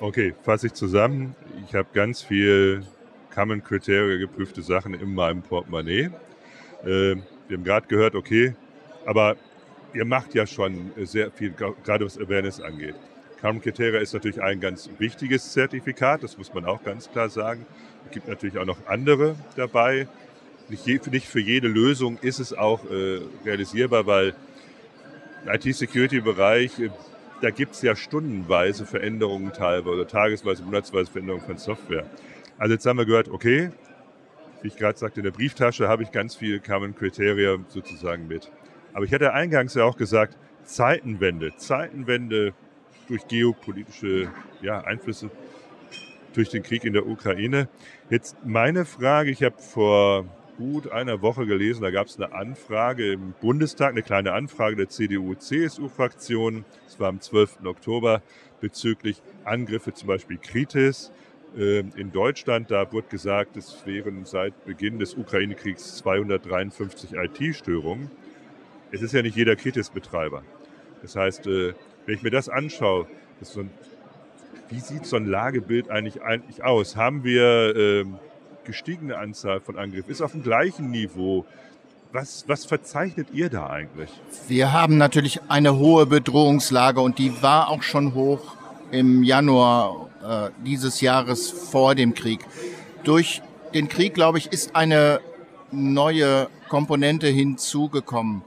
Okay, 0.00 0.34
fasse 0.42 0.66
ich 0.68 0.72
zusammen. 0.74 1.36
Ich 1.66 1.74
habe 1.74 1.88
ganz 1.92 2.22
viel 2.22 2.84
Common 3.32 3.62
Criteria 3.62 4.18
geprüfte 4.18 4.62
Sachen 4.62 4.94
in 4.94 5.14
meinem 5.14 5.42
Portemonnaie. 5.42 6.10
Äh, 7.46 7.50
wir 7.50 7.56
haben 7.56 7.64
gerade 7.64 7.86
gehört, 7.86 8.14
okay, 8.14 8.54
aber 9.06 9.36
ihr 9.92 10.04
macht 10.04 10.34
ja 10.34 10.46
schon 10.46 10.92
sehr 11.04 11.30
viel, 11.30 11.52
gerade 11.52 12.04
was 12.04 12.18
Awareness 12.18 12.60
angeht. 12.60 12.94
Common 13.40 13.60
Criteria 13.60 14.00
ist 14.00 14.14
natürlich 14.14 14.42
ein 14.42 14.60
ganz 14.60 14.88
wichtiges 14.98 15.52
Zertifikat, 15.52 16.22
das 16.22 16.38
muss 16.38 16.52
man 16.54 16.64
auch 16.64 16.82
ganz 16.82 17.10
klar 17.10 17.28
sagen. 17.28 17.66
Es 18.06 18.12
gibt 18.12 18.26
natürlich 18.26 18.58
auch 18.58 18.64
noch 18.64 18.86
andere 18.86 19.36
dabei 19.56 20.08
nicht, 20.68 20.86
je, 20.86 21.00
nicht 21.10 21.26
für 21.26 21.40
jede 21.40 21.68
Lösung 21.68 22.18
ist 22.18 22.38
es 22.38 22.52
auch 22.52 22.90
äh, 22.90 23.20
realisierbar, 23.44 24.06
weil 24.06 24.34
IT-Security-Bereich, 25.46 26.78
äh, 26.78 26.90
da 27.42 27.50
gibt 27.50 27.74
es 27.74 27.82
ja 27.82 27.94
stundenweise 27.94 28.86
Veränderungen 28.86 29.52
teilweise 29.52 29.94
oder 29.94 30.06
tagesweise, 30.06 30.62
monatsweise 30.62 31.10
Veränderungen 31.10 31.44
von 31.44 31.58
Software. 31.58 32.06
Also 32.56 32.74
jetzt 32.74 32.86
haben 32.86 32.98
wir 32.98 33.04
gehört, 33.04 33.28
okay, 33.28 33.70
wie 34.64 34.68
ich 34.68 34.76
gerade 34.76 34.98
sagte, 34.98 35.20
in 35.20 35.24
der 35.24 35.30
Brieftasche 35.30 35.88
habe 35.88 36.02
ich 36.02 36.10
ganz 36.10 36.36
viel 36.36 36.58
Common 36.58 36.94
Criteria 36.94 37.58
sozusagen 37.68 38.26
mit. 38.26 38.50
Aber 38.94 39.04
ich 39.04 39.12
hatte 39.12 39.34
eingangs 39.34 39.74
ja 39.74 39.84
auch 39.84 39.98
gesagt, 39.98 40.38
Zeitenwende, 40.64 41.54
Zeitenwende 41.58 42.54
durch 43.06 43.28
geopolitische 43.28 44.28
ja, 44.62 44.80
Einflüsse, 44.80 45.30
durch 46.32 46.48
den 46.48 46.62
Krieg 46.62 46.84
in 46.84 46.94
der 46.94 47.06
Ukraine. 47.06 47.68
Jetzt 48.08 48.38
meine 48.42 48.86
Frage, 48.86 49.30
ich 49.30 49.42
habe 49.42 49.60
vor 49.60 50.24
gut 50.56 50.90
einer 50.90 51.20
Woche 51.20 51.44
gelesen, 51.44 51.82
da 51.82 51.90
gab 51.90 52.06
es 52.06 52.16
eine 52.16 52.32
Anfrage 52.32 53.12
im 53.12 53.34
Bundestag, 53.42 53.90
eine 53.90 54.02
kleine 54.02 54.32
Anfrage 54.32 54.76
der 54.76 54.88
CDU-CSU-Fraktion, 54.88 56.64
es 56.86 56.98
war 56.98 57.08
am 57.08 57.20
12. 57.20 57.58
Oktober, 57.66 58.22
bezüglich 58.62 59.20
Angriffe 59.44 59.92
zum 59.92 60.08
Beispiel 60.08 60.38
Kritis 60.38 61.12
in 61.56 62.10
Deutschland. 62.12 62.70
Da 62.70 62.90
wurde 62.92 63.08
gesagt, 63.08 63.56
es 63.56 63.86
wären 63.86 64.24
seit 64.24 64.64
Beginn 64.64 64.98
des 64.98 65.14
Ukraine-Kriegs 65.14 65.96
253 65.98 67.12
IT-Störungen. 67.12 68.10
Es 68.90 69.02
ist 69.02 69.12
ja 69.12 69.22
nicht 69.22 69.36
jeder 69.36 69.56
Kritis-Betreiber. 69.56 70.42
Das 71.02 71.16
heißt, 71.16 71.46
äh, 71.46 71.74
wenn 72.06 72.14
ich 72.14 72.22
mir 72.22 72.30
das 72.30 72.48
anschaue, 72.48 73.06
das 73.40 73.52
so 73.52 73.60
ein, 73.60 73.70
wie 74.70 74.80
sieht 74.80 75.06
so 75.06 75.16
ein 75.16 75.26
Lagebild 75.26 75.90
eigentlich, 75.90 76.22
eigentlich 76.22 76.64
aus? 76.64 76.96
Haben 76.96 77.24
wir 77.24 77.74
ähm, 77.76 78.18
gestiegene 78.64 79.18
Anzahl 79.18 79.60
von 79.60 79.76
Angriffen, 79.76 80.10
ist 80.10 80.22
auf 80.22 80.32
dem 80.32 80.42
gleichen 80.42 80.90
Niveau. 80.90 81.44
Was, 82.12 82.44
was 82.46 82.64
verzeichnet 82.64 83.28
ihr 83.32 83.50
da 83.50 83.68
eigentlich? 83.68 84.10
Wir 84.46 84.72
haben 84.72 84.96
natürlich 84.96 85.40
eine 85.48 85.76
hohe 85.76 86.06
Bedrohungslage 86.06 87.00
und 87.00 87.18
die 87.18 87.42
war 87.42 87.68
auch 87.68 87.82
schon 87.82 88.14
hoch 88.14 88.56
im 88.92 89.24
Januar 89.24 90.08
äh, 90.24 90.50
dieses 90.64 91.00
Jahres 91.00 91.50
vor 91.50 91.94
dem 91.94 92.14
Krieg. 92.14 92.40
Durch 93.04 93.42
den 93.74 93.88
Krieg, 93.88 94.14
glaube 94.14 94.38
ich, 94.38 94.52
ist 94.52 94.74
eine 94.74 95.20
neue 95.70 96.48
Komponente 96.68 97.26
hinzugekommen. 97.26 98.42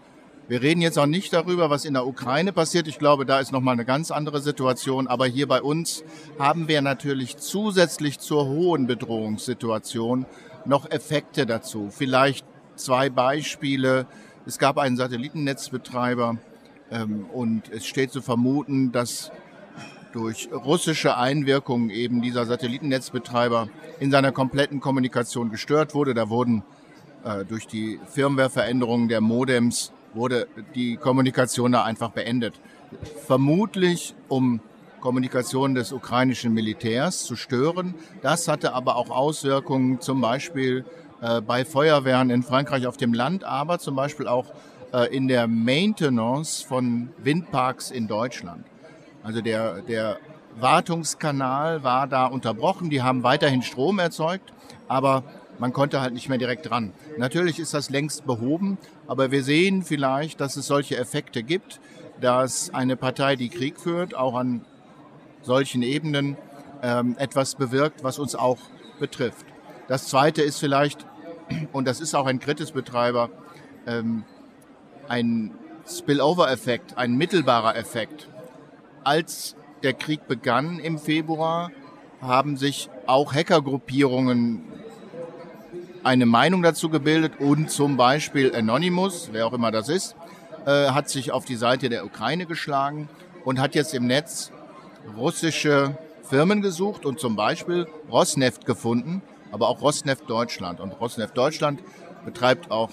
Wir 0.48 0.62
reden 0.62 0.80
jetzt 0.82 0.98
auch 0.98 1.08
nicht 1.08 1.34
darüber, 1.34 1.70
was 1.70 1.84
in 1.84 1.94
der 1.94 2.08
Ukraine 2.08 2.54
passiert. 2.54 2.88
Ich 2.88 3.00
glaube, 3.00 3.26
da 3.26 3.40
ist 3.40 3.52
nochmal 3.52 3.74
eine 3.74 3.84
ganz 3.84 4.12
andere 4.12 4.40
Situation. 4.42 5.08
Aber 5.08 5.28
hier 5.28 5.46
bei 5.46 5.62
uns 5.62 6.06
haben 6.40 6.70
wir 6.70 6.82
natürlich 6.82 7.36
zusätzlich 7.36 8.20
zur 8.20 8.48
hohen 8.48 8.88
Bedrohungssituation 8.88 10.26
noch 10.64 10.90
Effekte 10.90 11.46
dazu. 11.46 11.90
Vielleicht 11.92 12.46
zwei 12.76 13.10
Beispiele. 13.10 14.08
Es 14.46 14.58
gab 14.58 14.78
einen 14.78 14.96
Satellitennetzbetreiber 14.96 16.38
ähm, 16.92 17.26
und 17.34 17.70
es 17.70 17.86
steht 17.86 18.12
zu 18.12 18.22
vermuten, 18.22 18.94
dass 18.94 19.32
durch 20.18 20.50
russische 20.52 21.16
Einwirkung 21.16 21.92
eben 21.92 22.24
dieser 22.24 22.48
Satellitennetzbetreiber 22.48 23.70
in 24.00 24.10
seiner 24.10 24.32
kompletten 24.32 24.80
Kommunikation 24.80 25.52
gestört 25.52 25.94
wurde. 25.94 26.16
Da 26.16 26.28
wurden 26.30 26.64
äh, 27.24 27.46
durch 27.46 27.68
die 27.68 28.00
Firmwareveränderungen 28.10 29.10
der 29.10 29.22
Modems 29.22 29.92
wurde 30.16 30.48
die 30.74 30.98
Kommunikation 30.98 31.72
da 31.72 31.84
einfach 31.84 32.10
beendet. 32.10 32.56
Vermutlich, 33.28 34.16
um 34.28 34.60
Kommunikation 35.02 35.76
des 35.76 35.92
ukrainischen 35.92 36.52
Militärs 36.52 37.24
zu 37.24 37.36
stören. 37.36 37.94
Das 38.24 38.48
hatte 38.48 38.74
aber 38.74 38.96
auch 38.96 39.12
Auswirkungen 39.12 40.02
zum 40.02 40.20
Beispiel 40.20 40.84
äh, 41.22 41.42
bei 41.42 41.64
Feuerwehren 41.64 42.32
in 42.32 42.42
Frankreich 42.42 42.88
auf 42.88 42.98
dem 42.98 43.14
Land, 43.14 43.44
aber 43.44 43.78
zum 43.78 43.96
Beispiel 43.96 44.28
auch 44.28 44.48
äh, 44.94 45.16
in 45.16 45.28
der 45.28 45.48
Maintenance 45.48 46.64
von 46.64 47.10
Windparks 47.20 47.92
in 47.92 48.08
Deutschland. 48.08 48.66
Also 49.28 49.42
der, 49.42 49.82
der 49.82 50.20
Wartungskanal 50.56 51.84
war 51.84 52.08
da 52.08 52.28
unterbrochen. 52.28 52.90
Die 52.90 53.02
haben 53.02 53.24
weiterhin 53.24 53.62
Strom 53.62 54.00
erzeugt, 54.00 54.54
aber 54.88 55.26
man 55.60 55.74
konnte 55.74 56.00
halt 56.00 56.14
nicht 56.14 56.30
mehr 56.30 56.38
direkt 56.38 56.70
dran. 56.70 56.94
Natürlich 57.18 57.60
ist 57.60 57.74
das 57.74 57.90
längst 57.90 58.26
behoben, 58.26 58.78
aber 59.06 59.30
wir 59.30 59.44
sehen 59.44 59.84
vielleicht, 59.84 60.40
dass 60.40 60.56
es 60.56 60.68
solche 60.68 60.96
Effekte 60.96 61.44
gibt, 61.44 61.82
dass 62.22 62.74
eine 62.74 62.96
Partei, 62.96 63.36
die 63.36 63.50
Krieg 63.50 63.82
führt, 63.82 64.16
auch 64.16 64.34
an 64.34 64.64
solchen 65.42 65.84
Ebenen 65.84 66.38
ähm, 66.82 67.18
etwas 67.20 67.56
bewirkt, 67.56 68.06
was 68.06 68.20
uns 68.20 68.34
auch 68.34 68.60
betrifft. 68.98 69.46
Das 69.90 70.08
Zweite 70.08 70.42
ist 70.42 70.58
vielleicht, 70.58 71.06
und 71.74 71.86
das 71.86 72.00
ist 72.00 72.16
auch 72.16 72.28
ein 72.28 72.40
Kritisbetreiber, 72.40 73.30
ähm, 73.88 74.24
ein 75.10 75.52
Spillover-Effekt, 75.86 76.98
ein 76.98 77.18
mittelbarer 77.18 77.76
Effekt. 77.76 78.30
Als 79.08 79.56
der 79.84 79.94
Krieg 79.94 80.28
begann 80.28 80.80
im 80.80 81.00
Februar, 81.00 81.72
haben 82.20 82.58
sich 82.58 82.90
auch 83.06 83.34
Hackergruppierungen 83.34 84.64
eine 86.04 86.26
Meinung 86.26 86.62
dazu 86.62 86.90
gebildet 86.90 87.40
und 87.40 87.72
zum 87.72 87.96
Beispiel 87.96 88.54
Anonymous, 88.54 89.30
wer 89.32 89.48
auch 89.48 89.54
immer 89.54 89.72
das 89.72 89.88
ist, 89.88 90.18
äh, 90.66 90.90
hat 90.90 91.08
sich 91.08 91.32
auf 91.32 91.46
die 91.46 91.56
Seite 91.56 91.88
der 91.88 92.06
Ukraine 92.06 92.48
geschlagen 92.48 93.08
und 93.46 93.62
hat 93.62 93.76
jetzt 93.76 93.94
im 93.94 94.08
Netz 94.08 94.52
russische 95.16 95.98
Firmen 96.24 96.62
gesucht 96.62 97.06
und 97.06 97.18
zum 97.18 97.38
Beispiel 97.38 97.88
Rosneft 98.12 98.66
gefunden, 98.66 99.22
aber 99.54 99.70
auch 99.70 99.82
Rosneft 99.82 100.30
Deutschland. 100.30 100.82
Und 100.82 100.92
Rosneft 101.00 101.38
Deutschland 101.38 101.80
betreibt 102.26 102.72
auch 102.72 102.92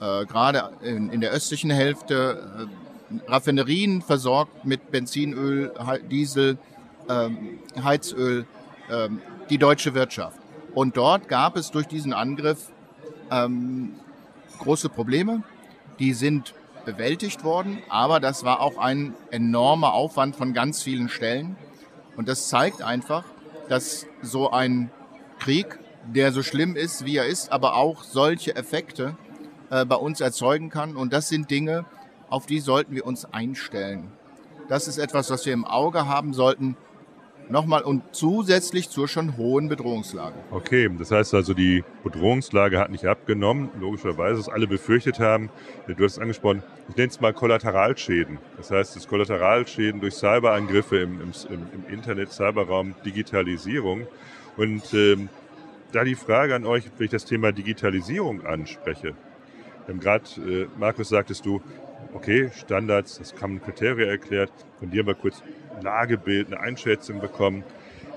äh, 0.00 0.26
gerade 0.26 0.70
in, 0.82 1.08
in, 1.10 1.20
der 1.20 1.30
östlichen 1.30 1.70
Hälfte 1.70 2.66
äh, 2.68 2.85
Raffinerien 3.26 4.02
versorgt 4.02 4.64
mit 4.64 4.90
Benzinöl, 4.90 5.72
Diesel, 6.10 6.58
ähm, 7.08 7.58
Heizöl, 7.82 8.46
ähm, 8.90 9.20
die 9.48 9.58
deutsche 9.58 9.94
Wirtschaft. 9.94 10.38
Und 10.74 10.96
dort 10.96 11.28
gab 11.28 11.56
es 11.56 11.70
durch 11.70 11.86
diesen 11.86 12.12
Angriff 12.12 12.70
ähm, 13.30 13.94
große 14.58 14.88
Probleme. 14.88 15.42
Die 15.98 16.12
sind 16.12 16.54
bewältigt 16.84 17.44
worden, 17.44 17.78
aber 17.88 18.20
das 18.20 18.44
war 18.44 18.60
auch 18.60 18.78
ein 18.78 19.14
enormer 19.30 19.92
Aufwand 19.92 20.36
von 20.36 20.52
ganz 20.52 20.82
vielen 20.82 21.08
Stellen. 21.08 21.56
Und 22.16 22.28
das 22.28 22.48
zeigt 22.48 22.82
einfach, 22.82 23.24
dass 23.68 24.06
so 24.22 24.50
ein 24.50 24.90
Krieg, 25.38 25.78
der 26.06 26.32
so 26.32 26.42
schlimm 26.42 26.76
ist, 26.76 27.04
wie 27.04 27.16
er 27.16 27.26
ist, 27.26 27.50
aber 27.52 27.74
auch 27.74 28.04
solche 28.04 28.54
Effekte 28.54 29.16
äh, 29.70 29.84
bei 29.84 29.96
uns 29.96 30.20
erzeugen 30.20 30.70
kann. 30.70 30.96
Und 30.96 31.12
das 31.12 31.28
sind 31.28 31.50
Dinge, 31.50 31.84
auf 32.28 32.46
die 32.46 32.60
sollten 32.60 32.94
wir 32.94 33.06
uns 33.06 33.24
einstellen. 33.24 34.12
Das 34.68 34.88
ist 34.88 34.98
etwas, 34.98 35.30
was 35.30 35.46
wir 35.46 35.52
im 35.52 35.64
Auge 35.64 36.06
haben 36.06 36.32
sollten. 36.32 36.76
Nochmal 37.48 37.82
und 37.82 38.02
zusätzlich 38.10 38.90
zur 38.90 39.06
schon 39.06 39.36
hohen 39.36 39.68
Bedrohungslage. 39.68 40.34
Okay, 40.50 40.90
das 40.98 41.12
heißt 41.12 41.32
also, 41.32 41.54
die 41.54 41.84
Bedrohungslage 42.02 42.76
hat 42.80 42.90
nicht 42.90 43.06
abgenommen, 43.06 43.70
logischerweise, 43.78 44.40
was 44.40 44.48
alle 44.48 44.66
befürchtet 44.66 45.20
haben. 45.20 45.50
Du 45.86 45.94
hast 46.02 46.14
es 46.14 46.18
angesprochen, 46.18 46.64
ich 46.88 46.96
nenne 46.96 47.08
es 47.08 47.20
mal 47.20 47.32
Kollateralschäden. 47.32 48.38
Das 48.56 48.72
heißt, 48.72 48.96
das 48.96 49.06
Kollateralschäden 49.06 50.00
durch 50.00 50.14
Cyberangriffe 50.14 50.98
im, 50.98 51.20
im, 51.20 51.32
im 51.48 51.94
Internet, 51.94 52.32
Cyberraum, 52.32 52.96
Digitalisierung. 53.04 54.08
Und 54.56 54.92
ähm, 54.92 55.28
da 55.92 56.02
die 56.02 56.16
Frage 56.16 56.56
an 56.56 56.66
euch, 56.66 56.90
wenn 56.96 57.04
ich 57.04 57.12
das 57.12 57.24
Thema 57.24 57.52
Digitalisierung 57.52 58.44
anspreche. 58.44 59.14
Haben 59.86 60.00
gerade, 60.00 60.24
äh, 60.38 60.66
Markus, 60.78 61.10
sagtest 61.10 61.46
du, 61.46 61.62
okay, 62.16 62.50
Standards, 62.56 63.18
das 63.18 63.34
man 63.40 63.62
Kriterien 63.62 64.08
erklärt. 64.08 64.50
Von 64.78 64.90
dir 64.90 65.00
haben 65.00 65.08
wir 65.08 65.14
kurz 65.14 65.42
ein 65.76 65.82
Lagebild, 65.82 66.46
eine 66.46 66.60
Einschätzung 66.60 67.20
bekommen. 67.20 67.62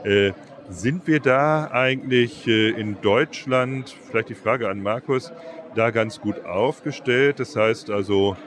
Äh, 0.03 0.31
sind 0.69 1.05
wir 1.07 1.19
da 1.19 1.69
eigentlich 1.71 2.47
äh, 2.47 2.69
in 2.69 3.01
Deutschland, 3.01 3.95
vielleicht 4.07 4.29
die 4.29 4.35
Frage 4.35 4.69
an 4.69 4.81
Markus, 4.81 5.33
da 5.75 5.89
ganz 5.89 6.21
gut 6.21 6.45
aufgestellt? 6.45 7.39
Das 7.39 7.55
heißt 7.55 7.89
also, 7.89 8.37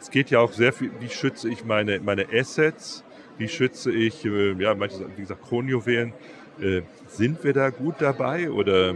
es 0.00 0.10
geht 0.10 0.30
ja 0.30 0.40
auch 0.40 0.52
sehr 0.52 0.72
viel, 0.72 0.90
wie 0.98 1.08
schütze 1.08 1.48
ich 1.48 1.64
meine, 1.64 2.00
meine 2.00 2.26
Assets? 2.32 3.04
Wie 3.38 3.48
schütze 3.48 3.92
ich, 3.92 4.24
äh, 4.24 4.52
ja, 4.54 4.74
manche, 4.74 5.06
wie 5.16 5.20
gesagt, 5.20 5.42
Kronjuwelen? 5.42 6.12
Äh, 6.60 6.82
sind 7.06 7.44
wir 7.44 7.52
da 7.52 7.70
gut 7.70 7.96
dabei 8.00 8.50
oder 8.50 8.94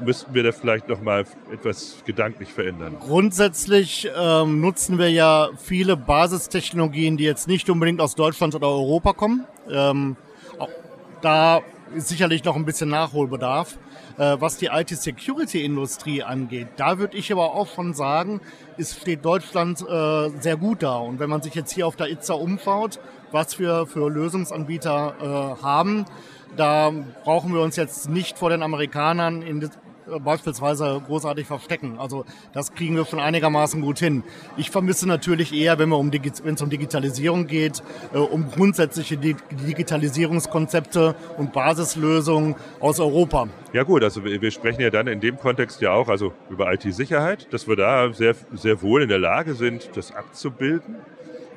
müssten 0.00 0.34
wir 0.34 0.42
da 0.42 0.52
vielleicht 0.52 0.88
noch 0.88 1.00
mal 1.00 1.24
etwas 1.52 2.02
gedanklich 2.04 2.52
verändern? 2.52 2.96
Grundsätzlich 3.00 4.08
ähm, 4.16 4.60
nutzen 4.60 4.98
wir 4.98 5.10
ja 5.10 5.50
viele 5.56 5.96
Basistechnologien, 5.96 7.16
die 7.16 7.24
jetzt 7.24 7.48
nicht 7.48 7.68
unbedingt 7.70 8.00
aus 8.00 8.14
Deutschland 8.14 8.54
oder 8.54 8.68
Europa 8.68 9.12
kommen. 9.12 9.46
Ähm, 9.70 10.16
da 11.20 11.60
ist 11.94 12.08
sicherlich 12.08 12.44
noch 12.44 12.56
ein 12.56 12.64
bisschen 12.64 12.88
Nachholbedarf. 12.88 13.78
Äh, 14.18 14.36
was 14.40 14.58
die 14.58 14.66
IT-Security-Industrie 14.66 16.22
angeht, 16.22 16.68
da 16.76 16.98
würde 16.98 17.16
ich 17.16 17.32
aber 17.32 17.54
auch 17.54 17.68
schon 17.68 17.94
sagen, 17.94 18.40
ist, 18.76 19.00
steht 19.00 19.24
Deutschland 19.24 19.80
äh, 19.80 20.28
sehr 20.40 20.56
gut 20.56 20.82
da. 20.82 20.96
Und 20.96 21.18
wenn 21.18 21.30
man 21.30 21.40
sich 21.40 21.54
jetzt 21.54 21.72
hier 21.72 21.86
auf 21.86 21.96
der 21.96 22.10
ITSA 22.10 22.34
umschaut, 22.34 23.00
was 23.30 23.58
wir 23.58 23.86
für 23.86 24.10
Lösungsanbieter 24.10 25.14
äh, 25.58 25.62
haben, 25.62 26.04
da 26.56 26.92
brauchen 27.24 27.52
wir 27.52 27.60
uns 27.60 27.76
jetzt 27.76 28.08
nicht 28.08 28.38
vor 28.38 28.50
den 28.50 28.62
Amerikanern 28.62 29.42
in, 29.42 29.70
beispielsweise 30.20 31.00
großartig 31.06 31.46
verstecken. 31.46 31.98
Also 31.98 32.24
das 32.52 32.74
kriegen 32.74 32.96
wir 32.96 33.04
schon 33.06 33.20
einigermaßen 33.20 33.80
gut 33.80 33.98
hin. 33.98 34.24
Ich 34.56 34.70
vermisse 34.70 35.06
natürlich 35.06 35.52
eher, 35.52 35.78
wenn, 35.78 35.92
um 35.92 36.10
es 36.12 36.62
um 36.62 36.70
Digitalisierung 36.70 37.46
geht, 37.46 37.82
äh, 38.12 38.18
um 38.18 38.50
grundsätzliche 38.50 39.16
Digitalisierungskonzepte 39.16 41.14
und 41.38 41.52
Basislösungen 41.52 42.56
aus 42.80 43.00
Europa. 43.00 43.48
Ja 43.72 43.84
gut, 43.84 44.02
also 44.02 44.24
wir, 44.24 44.40
wir 44.40 44.50
sprechen 44.50 44.80
ja 44.80 44.90
dann 44.90 45.06
in 45.06 45.20
dem 45.20 45.38
Kontext 45.38 45.80
ja 45.80 45.92
auch 45.92 46.08
also 46.08 46.32
über 46.50 46.72
IT-Sicherheit, 46.72 47.52
dass 47.52 47.68
wir 47.68 47.76
da 47.76 48.12
sehr, 48.12 48.34
sehr 48.54 48.82
wohl 48.82 49.02
in 49.02 49.08
der 49.08 49.18
Lage 49.18 49.54
sind, 49.54 49.90
das 49.94 50.14
abzubilden 50.14 50.96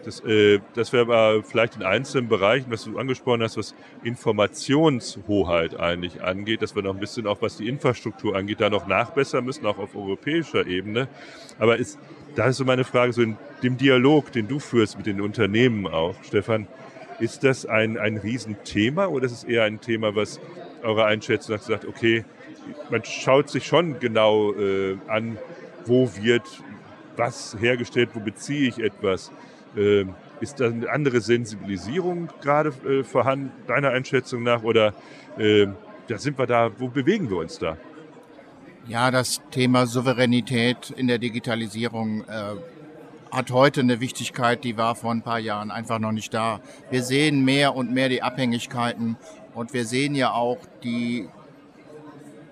das, 0.06 0.20
äh, 0.22 0.60
das 0.74 0.94
wäre 0.94 1.04
aber 1.04 1.44
vielleicht 1.44 1.76
in 1.76 1.84
einzelnen 1.84 2.28
Bereichen, 2.30 2.68
was 2.70 2.84
du 2.86 2.98
angesprochen 2.98 3.42
hast, 3.42 3.58
was 3.58 3.76
Informationshoheit 4.04 5.80
eigentlich 5.80 6.22
angeht, 6.22 6.62
dass 6.62 6.76
wir 6.76 6.84
noch 6.84 6.94
ein 6.94 7.00
bisschen 7.00 7.28
auch, 7.28 7.42
was 7.42 7.58
die 7.58 7.68
Infrastruktur 7.68 8.36
angeht, 8.36 8.62
da 8.62 8.70
noch 8.70 8.88
nachbessern 8.88 9.44
müssen, 9.44 9.66
auch 9.66 9.80
auf 9.80 9.96
europäischer 9.96 10.68
Ebene. 10.68 11.08
Aber 11.60 11.78
ist, 11.78 11.98
da 12.36 12.46
ist 12.46 12.58
so 12.58 12.66
meine 12.66 12.84
Frage, 12.84 13.14
so 13.14 13.22
in 13.22 13.38
dem 13.64 13.78
Dialog, 13.78 14.32
den 14.32 14.48
du 14.48 14.60
führst 14.60 14.98
mit 14.98 15.08
den 15.08 15.22
Unternehmen 15.22 15.88
auch, 15.88 16.16
Stefan, 16.24 16.68
ist 17.20 17.44
das 17.44 17.66
ein, 17.66 17.98
ein 17.98 18.18
Riesenthema 18.18 19.08
oder 19.08 19.26
ist 19.26 19.32
es 19.32 19.44
eher 19.44 19.64
ein 19.64 19.82
Thema, 19.82 20.16
was 20.16 20.40
eure 20.84 21.06
Einschätzung 21.06 21.58
sagt, 21.58 21.86
okay, 21.86 22.26
man 22.90 23.04
schaut 23.04 23.50
sich 23.50 23.66
schon 23.66 24.00
genau 24.00 24.54
äh, 24.54 24.98
an, 25.08 25.38
wo 25.86 26.10
wird 26.16 26.44
was 27.16 27.56
hergestellt, 27.60 28.10
wo 28.14 28.20
beziehe 28.20 28.68
ich 28.68 28.80
etwas. 28.80 29.32
Äh, 29.76 30.06
ist 30.42 30.60
da 30.60 30.66
eine 30.68 30.90
andere 30.90 31.22
Sensibilisierung 31.22 32.30
gerade 32.42 32.70
äh, 32.88 33.04
vorhanden, 33.04 33.52
deiner 33.68 33.90
Einschätzung 33.90 34.44
nach? 34.44 34.64
Oder 34.64 34.94
äh, 35.38 35.68
da 36.08 36.18
sind 36.18 36.38
wir 36.38 36.46
da, 36.46 36.72
wo 36.78 36.88
bewegen 36.88 37.30
wir 37.30 37.38
uns 37.38 37.58
da? 37.58 37.78
Ja, 38.88 39.10
das 39.10 39.42
Thema 39.50 39.88
Souveränität 39.88 40.92
in 40.96 41.08
der 41.08 41.18
Digitalisierung 41.18 42.22
äh, 42.26 42.56
hat 43.32 43.52
heute 43.52 43.82
eine 43.82 44.00
Wichtigkeit, 44.00 44.64
die 44.64 44.78
war 44.78 44.96
vor 44.96 45.12
ein 45.12 45.24
paar 45.24 45.40
Jahren 45.40 45.72
einfach 45.72 46.00
noch 46.00 46.12
nicht 46.12 46.34
da. 46.34 46.62
Wir 46.92 47.02
sehen 47.02 47.44
mehr 47.44 47.76
und 47.76 47.92
mehr 47.92 48.10
die 48.10 48.22
Abhängigkeiten 48.22 49.18
und 49.56 49.74
wir 49.74 49.86
sehen 49.86 50.14
ja 50.14 50.32
auch 50.32 50.60
die 50.84 51.28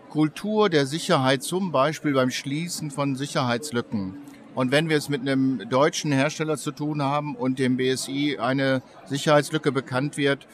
Kultur 0.10 0.70
der 0.70 0.86
Sicherheit, 0.86 1.44
zum 1.44 1.72
Beispiel 1.72 2.14
beim 2.14 2.32
Schließen 2.32 2.92
von 2.92 3.16
Sicherheitslücken. 3.16 4.23
Und 4.56 4.72
wenn 4.72 4.88
wir 4.88 4.98
es 4.98 5.10
mit 5.10 5.22
einem 5.22 5.68
deutschen 5.70 6.12
Hersteller 6.12 6.58
zu 6.58 6.72
tun 6.72 7.02
haben 7.02 7.36
und 7.36 7.58
dem 7.58 7.78
BSI 7.78 8.38
eine 8.40 8.82
Sicherheitslücke 9.06 9.72
bekannt 9.72 10.16
wird, 10.18 10.48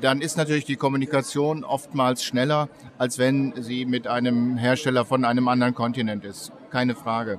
dann 0.00 0.20
ist 0.20 0.36
natürlich 0.36 0.64
die 0.64 0.76
Kommunikation 0.76 1.64
oftmals 1.64 2.22
schneller, 2.22 2.68
als 2.98 3.18
wenn 3.18 3.54
sie 3.62 3.86
mit 3.86 4.06
einem 4.06 4.58
Hersteller 4.58 5.04
von 5.04 5.24
einem 5.24 5.48
anderen 5.48 5.74
Kontinent 5.74 6.24
ist. 6.24 6.52
Keine 6.70 6.94
Frage. 6.94 7.38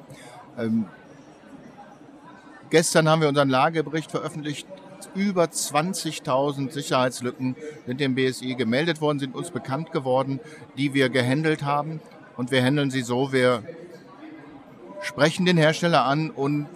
Ähm, 0.58 0.86
gestern 2.70 3.08
haben 3.08 3.22
wir 3.22 3.30
unseren 3.30 3.50
Lagebericht 3.50 4.10
veröffentlicht. 4.10 4.68
Über 5.14 5.44
20.000 5.46 6.72
Sicherheitslücken 6.72 7.56
sind 7.86 8.00
dem 8.00 8.16
BSI 8.16 8.56
gemeldet 8.56 9.02
worden, 9.02 9.20
sind 9.20 9.36
uns 9.36 9.52
bekannt 9.52 9.92
geworden, 9.92 10.40
die 10.78 10.94
wir 10.96 11.10
gehandelt 11.10 11.64
haben. 11.64 12.02
Und 12.36 12.50
wir 12.50 12.64
handeln 12.64 12.90
sie 12.90 13.02
so, 13.02 13.32
wir 13.32 13.64
sprechen 15.02 15.46
den 15.46 15.58
Hersteller 15.58 16.06
an 16.06 16.30
und 16.30 16.68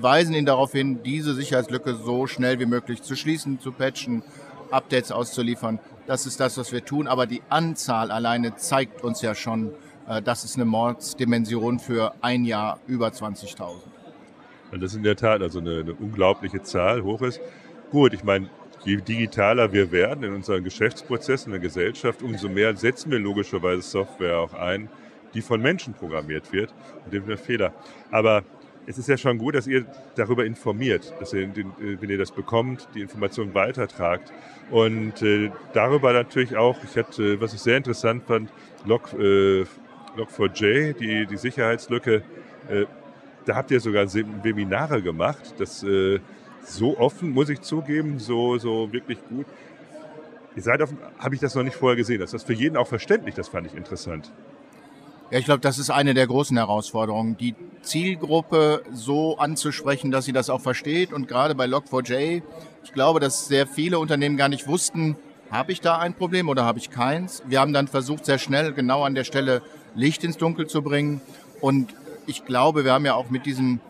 weisen 0.00 0.34
ihn 0.34 0.46
darauf 0.46 0.72
hin, 0.72 1.00
diese 1.04 1.34
Sicherheitslücke 1.34 1.94
so 1.94 2.26
schnell 2.26 2.58
wie 2.60 2.66
möglich 2.66 3.02
zu 3.02 3.16
schließen, 3.16 3.60
zu 3.60 3.72
patchen, 3.72 4.22
Updates 4.70 5.12
auszuliefern. 5.12 5.78
Das 6.06 6.26
ist 6.26 6.40
das, 6.40 6.58
was 6.58 6.72
wir 6.72 6.84
tun. 6.84 7.06
Aber 7.06 7.26
die 7.26 7.42
Anzahl 7.48 8.10
alleine 8.10 8.56
zeigt 8.56 9.02
uns 9.02 9.22
ja 9.22 9.34
schon, 9.34 9.72
äh, 10.08 10.22
dass 10.22 10.44
es 10.44 10.56
eine 10.56 10.64
Mordsdimension 10.64 11.78
für 11.78 12.14
ein 12.20 12.44
Jahr 12.44 12.78
über 12.86 13.08
20.000. 13.08 13.80
Das 14.72 14.82
ist 14.82 14.96
in 14.96 15.02
der 15.02 15.16
Tat 15.16 15.40
also 15.40 15.60
eine, 15.60 15.80
eine 15.80 15.94
unglaubliche 15.94 16.62
Zahl, 16.62 17.02
hoch 17.02 17.22
ist. 17.22 17.40
Gut, 17.90 18.12
ich 18.12 18.22
meine, 18.22 18.50
je 18.84 18.96
digitaler 18.96 19.72
wir 19.72 19.90
werden 19.90 20.24
in 20.24 20.34
unseren 20.34 20.62
Geschäftsprozessen, 20.62 21.52
in 21.52 21.60
der 21.60 21.68
Gesellschaft, 21.68 22.22
umso 22.22 22.48
mehr 22.48 22.76
setzen 22.76 23.10
wir 23.10 23.18
logischerweise 23.18 23.80
Software 23.80 24.38
auch 24.38 24.52
ein, 24.52 24.90
die 25.34 25.42
von 25.42 25.60
Menschen 25.60 25.94
programmiert 25.94 26.52
wird 26.52 26.74
und 27.04 27.12
dem 27.12 27.36
Fehler. 27.36 27.72
Aber 28.10 28.44
es 28.86 28.96
ist 28.96 29.06
ja 29.06 29.18
schon 29.18 29.36
gut, 29.36 29.54
dass 29.54 29.66
ihr 29.66 29.84
darüber 30.14 30.46
informiert, 30.46 31.12
dass 31.20 31.34
ihr, 31.34 31.50
wenn 31.54 32.08
ihr 32.08 32.16
das 32.16 32.32
bekommt, 32.32 32.88
die 32.94 33.02
Informationen 33.02 33.52
weitertragt. 33.52 34.32
Und 34.70 35.20
äh, 35.20 35.50
darüber 35.74 36.14
natürlich 36.14 36.56
auch, 36.56 36.76
ich 36.82 36.96
hatte, 36.96 37.38
was 37.38 37.52
ich 37.52 37.60
sehr 37.60 37.76
interessant 37.76 38.22
fand, 38.24 38.50
Log, 38.86 39.12
äh, 39.12 39.66
Log4j, 40.16 40.94
die, 40.94 41.26
die 41.26 41.36
Sicherheitslücke, 41.36 42.22
äh, 42.70 42.86
da 43.44 43.56
habt 43.56 43.70
ihr 43.70 43.80
sogar 43.80 44.06
Webinare 44.14 45.02
gemacht. 45.02 45.54
Das 45.58 45.82
äh, 45.82 46.20
so 46.62 46.98
offen, 46.98 47.30
muss 47.30 47.50
ich 47.50 47.60
zugeben, 47.60 48.18
so, 48.18 48.58
so 48.58 48.90
wirklich 48.92 49.18
gut. 49.28 49.46
Ihr 50.56 50.62
seid 50.62 50.80
offen, 50.80 50.98
habe 51.18 51.34
ich 51.34 51.40
das 51.40 51.54
noch 51.54 51.62
nicht 51.62 51.76
vorher 51.76 51.96
gesehen. 51.96 52.20
Das 52.20 52.32
ist 52.32 52.46
für 52.46 52.52
jeden 52.52 52.76
auch 52.76 52.86
verständlich, 52.86 53.34
das 53.34 53.48
fand 53.48 53.66
ich 53.66 53.74
interessant. 53.74 54.32
Ja, 55.30 55.38
ich 55.38 55.44
glaube, 55.44 55.60
das 55.60 55.78
ist 55.78 55.90
eine 55.90 56.14
der 56.14 56.26
großen 56.26 56.56
Herausforderungen, 56.56 57.36
die 57.36 57.54
Zielgruppe 57.82 58.82
so 58.94 59.36
anzusprechen, 59.36 60.10
dass 60.10 60.24
sie 60.24 60.32
das 60.32 60.48
auch 60.48 60.62
versteht. 60.62 61.12
Und 61.12 61.28
gerade 61.28 61.54
bei 61.54 61.66
Log4j, 61.66 62.42
ich 62.82 62.92
glaube, 62.94 63.20
dass 63.20 63.46
sehr 63.46 63.66
viele 63.66 63.98
Unternehmen 63.98 64.38
gar 64.38 64.48
nicht 64.48 64.66
wussten, 64.66 65.16
habe 65.50 65.72
ich 65.72 65.82
da 65.82 65.98
ein 65.98 66.14
Problem 66.14 66.48
oder 66.48 66.64
habe 66.64 66.78
ich 66.78 66.88
keins. 66.88 67.42
Wir 67.46 67.60
haben 67.60 67.74
dann 67.74 67.88
versucht, 67.88 68.24
sehr 68.24 68.38
schnell 68.38 68.72
genau 68.72 69.04
an 69.04 69.14
der 69.14 69.24
Stelle 69.24 69.60
Licht 69.94 70.24
ins 70.24 70.38
Dunkel 70.38 70.66
zu 70.66 70.80
bringen. 70.80 71.20
Und 71.60 71.94
ich 72.26 72.46
glaube, 72.46 72.86
wir 72.86 72.94
haben 72.94 73.04
ja 73.04 73.14
auch 73.14 73.28
mit 73.28 73.44
diesen 73.44 73.82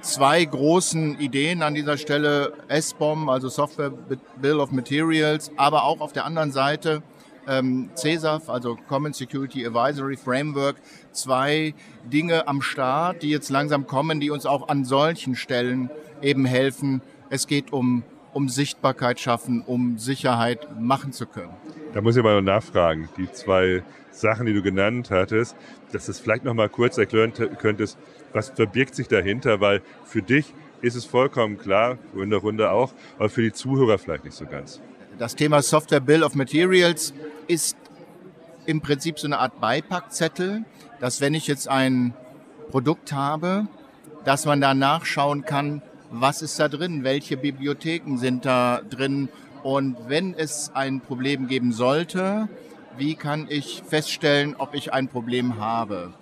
zwei 0.00 0.42
großen 0.42 1.20
Ideen 1.20 1.60
an 1.60 1.74
dieser 1.74 1.98
Stelle, 1.98 2.54
SBOM, 2.70 3.28
also 3.28 3.50
Software 3.50 3.92
Bill 4.40 4.58
of 4.58 4.70
Materials, 4.70 5.50
aber 5.58 5.84
auch 5.84 6.00
auf 6.00 6.14
der 6.14 6.24
anderen 6.24 6.50
Seite 6.50 7.02
ähm, 7.48 7.90
CESAF, 7.94 8.48
also 8.48 8.78
Common 8.88 9.12
Security 9.12 9.66
Advisory 9.66 10.16
Framework, 10.16 10.76
zwei 11.12 11.74
Dinge 12.04 12.46
am 12.46 12.62
Start, 12.62 13.22
die 13.22 13.30
jetzt 13.30 13.50
langsam 13.50 13.86
kommen, 13.86 14.20
die 14.20 14.30
uns 14.30 14.46
auch 14.46 14.68
an 14.68 14.84
solchen 14.84 15.34
Stellen 15.34 15.90
eben 16.22 16.44
helfen. 16.44 17.02
Es 17.30 17.46
geht 17.46 17.72
um, 17.72 18.04
um 18.32 18.48
Sichtbarkeit 18.48 19.18
schaffen, 19.18 19.62
um 19.66 19.98
Sicherheit 19.98 20.80
machen 20.80 21.12
zu 21.12 21.26
können. 21.26 21.54
Da 21.94 22.00
muss 22.00 22.16
ich 22.16 22.22
mal 22.22 22.40
nachfragen, 22.42 23.08
die 23.16 23.30
zwei 23.32 23.82
Sachen, 24.10 24.46
die 24.46 24.52
du 24.52 24.62
genannt 24.62 25.10
hattest, 25.10 25.56
dass 25.92 26.06
du 26.06 26.12
es 26.12 26.20
vielleicht 26.20 26.44
noch 26.44 26.54
mal 26.54 26.68
kurz 26.68 26.98
erklären 26.98 27.32
könntest, 27.32 27.98
was 28.32 28.50
verbirgt 28.50 28.94
sich 28.94 29.08
dahinter, 29.08 29.60
weil 29.60 29.82
für 30.04 30.22
dich 30.22 30.52
ist 30.80 30.94
es 30.94 31.04
vollkommen 31.04 31.58
klar, 31.58 31.98
in 32.14 32.30
der 32.30 32.40
Runde 32.40 32.70
auch, 32.70 32.92
aber 33.16 33.28
für 33.28 33.42
die 33.42 33.52
Zuhörer 33.52 33.98
vielleicht 33.98 34.24
nicht 34.24 34.36
so 34.36 34.46
ganz 34.46 34.80
das 35.18 35.34
Thema 35.34 35.62
Software 35.62 36.00
Bill 36.00 36.22
of 36.22 36.34
Materials 36.34 37.12
ist 37.48 37.76
im 38.66 38.80
Prinzip 38.80 39.18
so 39.18 39.26
eine 39.26 39.38
Art 39.38 39.60
Beipackzettel, 39.60 40.64
dass 41.00 41.20
wenn 41.20 41.34
ich 41.34 41.46
jetzt 41.46 41.68
ein 41.68 42.14
Produkt 42.70 43.12
habe, 43.12 43.66
dass 44.24 44.46
man 44.46 44.60
da 44.60 44.74
nachschauen 44.74 45.44
kann, 45.44 45.82
was 46.10 46.42
ist 46.42 46.58
da 46.58 46.68
drin, 46.68 47.04
welche 47.04 47.36
Bibliotheken 47.36 48.16
sind 48.16 48.44
da 48.44 48.80
drin 48.88 49.28
und 49.62 49.96
wenn 50.06 50.34
es 50.34 50.70
ein 50.74 51.00
Problem 51.00 51.48
geben 51.48 51.72
sollte, 51.72 52.48
wie 52.96 53.14
kann 53.14 53.46
ich 53.48 53.82
feststellen, 53.86 54.54
ob 54.56 54.74
ich 54.74 54.92
ein 54.92 55.08
Problem 55.08 55.58
habe. 55.58 56.12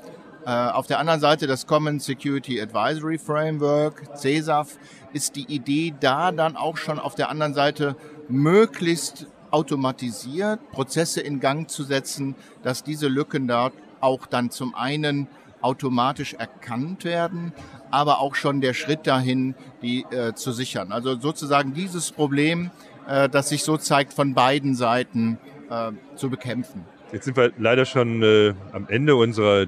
Äh, 0.44 0.50
auf 0.50 0.86
der 0.86 0.98
anderen 0.98 1.20
Seite 1.20 1.46
das 1.46 1.66
Common 1.66 2.00
Security 2.00 2.60
Advisory 2.60 3.18
Framework, 3.18 4.16
CESAF, 4.16 4.78
ist 5.12 5.36
die 5.36 5.52
Idee 5.52 5.94
da 5.98 6.32
dann 6.32 6.56
auch 6.56 6.76
schon 6.76 6.98
auf 6.98 7.14
der 7.14 7.30
anderen 7.30 7.54
Seite 7.54 7.96
möglichst 8.28 9.26
automatisiert 9.50 10.60
Prozesse 10.70 11.20
in 11.20 11.40
Gang 11.40 11.70
zu 11.70 11.84
setzen, 11.84 12.34
dass 12.62 12.82
diese 12.82 13.08
Lücken 13.08 13.48
dort 13.48 13.72
auch 14.00 14.26
dann 14.26 14.50
zum 14.50 14.74
einen 14.74 15.28
automatisch 15.60 16.34
erkannt 16.34 17.04
werden, 17.04 17.52
aber 17.90 18.20
auch 18.20 18.34
schon 18.34 18.60
der 18.60 18.74
Schritt 18.74 19.06
dahin, 19.06 19.54
die 19.82 20.04
äh, 20.10 20.34
zu 20.34 20.52
sichern. 20.52 20.92
Also 20.92 21.18
sozusagen 21.18 21.72
dieses 21.72 22.12
Problem, 22.12 22.70
äh, 23.08 23.28
das 23.28 23.48
sich 23.48 23.62
so 23.62 23.76
zeigt, 23.76 24.12
von 24.12 24.34
beiden 24.34 24.74
Seiten 24.74 25.38
äh, 25.70 25.92
zu 26.16 26.30
bekämpfen. 26.30 26.84
Jetzt 27.12 27.24
sind 27.24 27.36
wir 27.36 27.52
leider 27.56 27.84
schon 27.84 28.22
äh, 28.22 28.54
am 28.72 28.86
Ende 28.88 29.16
unserer 29.16 29.66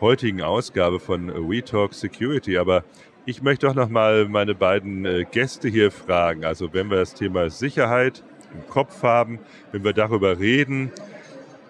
heutigen 0.00 0.42
Ausgabe 0.42 0.98
von 0.98 1.28
We 1.48 1.62
Talk 1.62 1.94
Security, 1.94 2.56
aber 2.56 2.84
ich 3.26 3.42
möchte 3.42 3.66
doch 3.66 3.74
noch 3.74 3.88
mal 3.88 4.26
meine 4.28 4.54
beiden 4.54 5.04
äh, 5.04 5.24
Gäste 5.30 5.68
hier 5.68 5.90
fragen. 5.90 6.44
Also 6.44 6.72
wenn 6.72 6.90
wir 6.90 6.96
das 6.96 7.14
Thema 7.14 7.50
Sicherheit 7.50 8.22
im 8.54 8.66
Kopf 8.68 9.02
haben, 9.02 9.38
wenn 9.72 9.84
wir 9.84 9.92
darüber 9.92 10.38
reden, 10.38 10.90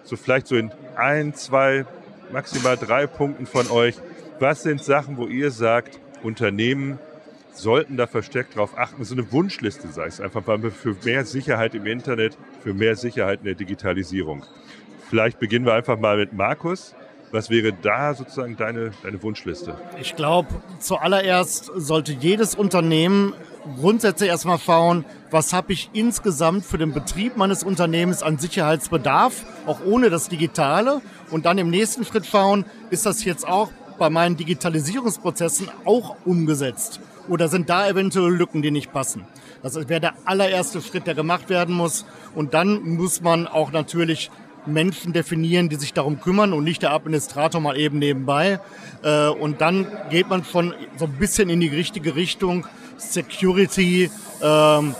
so 0.03 0.15
vielleicht 0.15 0.47
so 0.47 0.55
in 0.55 0.71
ein, 0.95 1.33
zwei, 1.33 1.85
maximal 2.31 2.77
drei 2.77 3.07
Punkten 3.07 3.45
von 3.45 3.69
euch, 3.69 3.95
was 4.39 4.63
sind 4.63 4.83
Sachen, 4.83 5.17
wo 5.17 5.27
ihr 5.27 5.51
sagt, 5.51 5.99
Unternehmen 6.23 6.99
sollten 7.53 7.97
da 7.97 8.07
verstärkt 8.07 8.55
darauf 8.55 8.77
achten, 8.77 9.03
so 9.03 9.13
eine 9.13 9.31
Wunschliste 9.31 9.89
sei 9.89 10.05
es 10.05 10.21
einfach, 10.21 10.47
weil 10.47 10.63
wir 10.63 10.71
für 10.71 10.95
mehr 11.03 11.25
Sicherheit 11.25 11.75
im 11.75 11.85
Internet, 11.85 12.37
für 12.61 12.73
mehr 12.73 12.95
Sicherheit 12.95 13.39
in 13.39 13.45
der 13.45 13.55
Digitalisierung. 13.55 14.45
Vielleicht 15.09 15.39
beginnen 15.39 15.65
wir 15.65 15.73
einfach 15.73 15.99
mal 15.99 16.17
mit 16.17 16.33
Markus. 16.33 16.95
Was 17.31 17.49
wäre 17.49 17.71
da 17.71 18.13
sozusagen 18.13 18.57
deine, 18.57 18.91
deine 19.03 19.23
Wunschliste? 19.23 19.75
Ich 19.99 20.15
glaube, 20.15 20.49
zuallererst 20.79 21.71
sollte 21.75 22.11
jedes 22.11 22.55
Unternehmen 22.55 23.33
grundsätzlich 23.79 24.29
erstmal 24.29 24.59
schauen, 24.59 25.05
was 25.29 25.53
habe 25.53 25.71
ich 25.71 25.89
insgesamt 25.93 26.65
für 26.65 26.77
den 26.77 26.93
Betrieb 26.93 27.37
meines 27.37 27.63
Unternehmens 27.63 28.21
an 28.21 28.37
Sicherheitsbedarf, 28.37 29.45
auch 29.65 29.79
ohne 29.85 30.09
das 30.09 30.27
Digitale. 30.27 31.01
Und 31.29 31.45
dann 31.45 31.57
im 31.57 31.69
nächsten 31.69 32.03
Schritt 32.03 32.25
schauen, 32.25 32.65
ist 32.89 33.05
das 33.05 33.23
jetzt 33.23 33.47
auch 33.47 33.71
bei 33.97 34.09
meinen 34.09 34.35
Digitalisierungsprozessen 34.35 35.69
auch 35.85 36.17
umgesetzt? 36.25 36.99
Oder 37.29 37.47
sind 37.47 37.69
da 37.69 37.87
eventuell 37.87 38.33
Lücken, 38.33 38.61
die 38.61 38.71
nicht 38.71 38.91
passen? 38.91 39.25
Das 39.63 39.75
wäre 39.87 40.01
der 40.01 40.13
allererste 40.25 40.81
Schritt, 40.81 41.07
der 41.07 41.13
gemacht 41.13 41.49
werden 41.49 41.75
muss. 41.75 42.05
Und 42.35 42.53
dann 42.53 42.81
muss 42.81 43.21
man 43.21 43.47
auch 43.47 43.71
natürlich 43.71 44.31
Menschen 44.65 45.13
definieren, 45.13 45.69
die 45.69 45.75
sich 45.75 45.93
darum 45.93 46.19
kümmern 46.19 46.53
und 46.53 46.63
nicht 46.63 46.81
der 46.81 46.93
Administrator 46.93 47.61
mal 47.61 47.77
eben 47.77 47.99
nebenbei. 47.99 48.59
Äh, 49.03 49.27
und 49.27 49.61
dann 49.61 49.87
geht 50.09 50.29
man 50.29 50.43
schon 50.43 50.73
so 50.97 51.05
ein 51.05 51.13
bisschen 51.13 51.49
in 51.49 51.59
die 51.59 51.67
richtige 51.67 52.15
Richtung, 52.15 52.67
Security 52.97 54.09
ähm, 54.41 54.95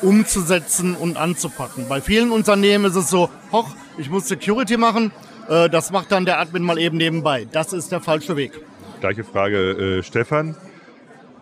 umzusetzen 0.00 0.96
und 0.96 1.16
anzupacken. 1.16 1.86
Bei 1.88 2.00
vielen 2.00 2.30
Unternehmen 2.30 2.86
ist 2.86 2.96
es 2.96 3.10
so, 3.10 3.30
hoch, 3.52 3.68
ich 3.98 4.10
muss 4.10 4.26
Security 4.26 4.76
machen, 4.76 5.12
äh, 5.48 5.68
das 5.68 5.90
macht 5.90 6.10
dann 6.12 6.24
der 6.24 6.40
Admin 6.40 6.62
mal 6.62 6.78
eben 6.78 6.96
nebenbei. 6.96 7.46
Das 7.50 7.72
ist 7.72 7.92
der 7.92 8.00
falsche 8.00 8.36
Weg. 8.36 8.52
Gleiche 9.00 9.24
Frage, 9.24 9.98
äh, 9.98 10.02
Stefan. 10.02 10.56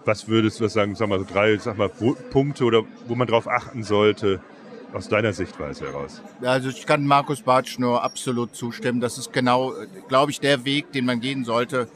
Was 0.04 0.28
würdest 0.28 0.60
du 0.60 0.66
sagen, 0.66 0.94
sag 0.94 1.08
mal, 1.08 1.18
so 1.18 1.26
drei 1.30 1.56
sag 1.58 1.76
mal, 1.76 1.88
Punkte 1.88 2.64
oder 2.64 2.82
wo 3.06 3.14
man 3.14 3.26
darauf 3.26 3.46
achten 3.46 3.82
sollte, 3.82 4.40
aus 4.92 5.08
deiner 5.08 5.32
Sichtweise 5.32 5.86
heraus? 5.86 6.20
Also 6.42 6.68
ich 6.68 6.86
kann 6.86 7.06
Markus 7.06 7.42
Bartsch 7.42 7.78
nur 7.78 8.02
absolut 8.02 8.54
zustimmen. 8.54 9.00
Das 9.00 9.18
ist 9.18 9.32
genau, 9.32 9.72
glaube 10.08 10.30
ich, 10.30 10.40
der 10.40 10.64
Weg, 10.64 10.92
den 10.92 11.04
man 11.04 11.20
gehen 11.20 11.44
sollte. 11.44 11.88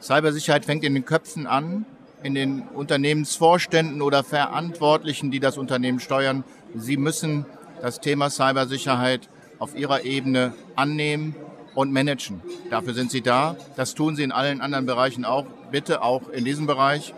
Cybersicherheit 0.00 0.64
fängt 0.64 0.84
in 0.84 0.94
den 0.94 1.04
Köpfen 1.04 1.46
an, 1.46 1.84
in 2.22 2.34
den 2.34 2.62
Unternehmensvorständen 2.62 4.02
oder 4.02 4.24
Verantwortlichen, 4.24 5.30
die 5.30 5.40
das 5.40 5.58
Unternehmen 5.58 6.00
steuern. 6.00 6.44
Sie 6.74 6.96
müssen 6.96 7.46
das 7.80 8.00
Thema 8.00 8.30
Cybersicherheit 8.30 9.28
auf 9.58 9.76
ihrer 9.76 10.04
Ebene 10.04 10.54
annehmen 10.76 11.36
und 11.74 11.92
managen. 11.92 12.40
Dafür 12.70 12.94
sind 12.94 13.10
sie 13.10 13.22
da. 13.22 13.56
Das 13.76 13.94
tun 13.94 14.16
sie 14.16 14.22
in 14.22 14.32
allen 14.32 14.60
anderen 14.60 14.86
Bereichen 14.86 15.24
auch. 15.24 15.46
Bitte 15.70 16.02
auch 16.02 16.28
in 16.28 16.44
diesem 16.44 16.66
Bereich. 16.66 17.14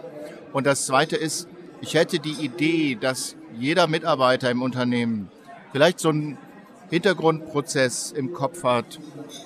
Und 0.53 0.67
das 0.67 0.87
Zweite 0.87 1.17
ist, 1.17 1.49
ich 1.85 1.93
hätte 1.93 2.19
die 2.19 2.33
Idee, 2.43 2.97
dass 2.99 3.37
jeder 3.59 3.87
Mitarbeiter 3.89 4.51
im 4.51 4.63
Unternehmen 4.63 5.31
vielleicht 5.71 6.01
so 6.01 6.09
einen 6.09 6.39
Hintergrundprozess 6.89 8.11
im 8.11 8.33
Kopf 8.33 8.65
hat, 8.65 8.99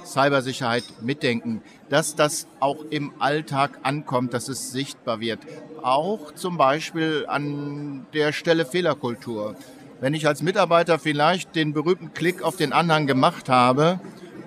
Cybersicherheit 0.06 0.84
mitdenken, 1.02 1.62
dass 1.88 2.14
das 2.14 2.46
auch 2.60 2.84
im 2.90 3.12
Alltag 3.18 3.80
ankommt, 3.82 4.34
dass 4.34 4.48
es 4.48 4.70
sichtbar 4.70 5.18
wird. 5.18 5.40
Auch 5.82 6.32
zum 6.32 6.56
Beispiel 6.56 7.24
an 7.26 8.06
der 8.14 8.32
Stelle 8.32 8.64
Fehlerkultur. 8.64 9.56
Wenn 10.00 10.14
ich 10.14 10.28
als 10.28 10.40
Mitarbeiter 10.40 11.00
vielleicht 11.00 11.56
den 11.56 11.72
berühmten 11.72 12.14
Klick 12.14 12.42
auf 12.42 12.54
den 12.54 12.72
Anhang 12.72 13.08
gemacht 13.08 13.48
habe 13.48 13.98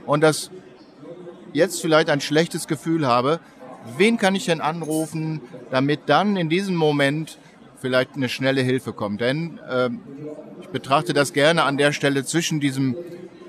und 0.05 0.21
das 0.21 0.49
jetzt 1.51 1.81
vielleicht 1.81 2.09
ein 2.09 2.21
schlechtes 2.21 2.67
Gefühl 2.67 3.05
habe, 3.05 3.41
wen 3.97 4.17
kann 4.17 4.33
ich 4.33 4.45
denn 4.45 4.61
anrufen, 4.61 5.41
damit 5.71 6.01
dann 6.05 6.37
in 6.37 6.47
diesem 6.47 6.75
Moment 6.75 7.37
vielleicht 7.81 8.15
eine 8.15 8.29
schnelle 8.29 8.61
Hilfe 8.61 8.93
kommt. 8.93 9.21
Denn 9.21 9.59
äh, 9.69 9.89
ich 10.61 10.67
betrachte 10.67 11.13
das 11.13 11.33
gerne 11.33 11.63
an 11.63 11.77
der 11.77 11.91
Stelle 11.91 12.23
zwischen 12.23 12.59
diesem 12.59 12.95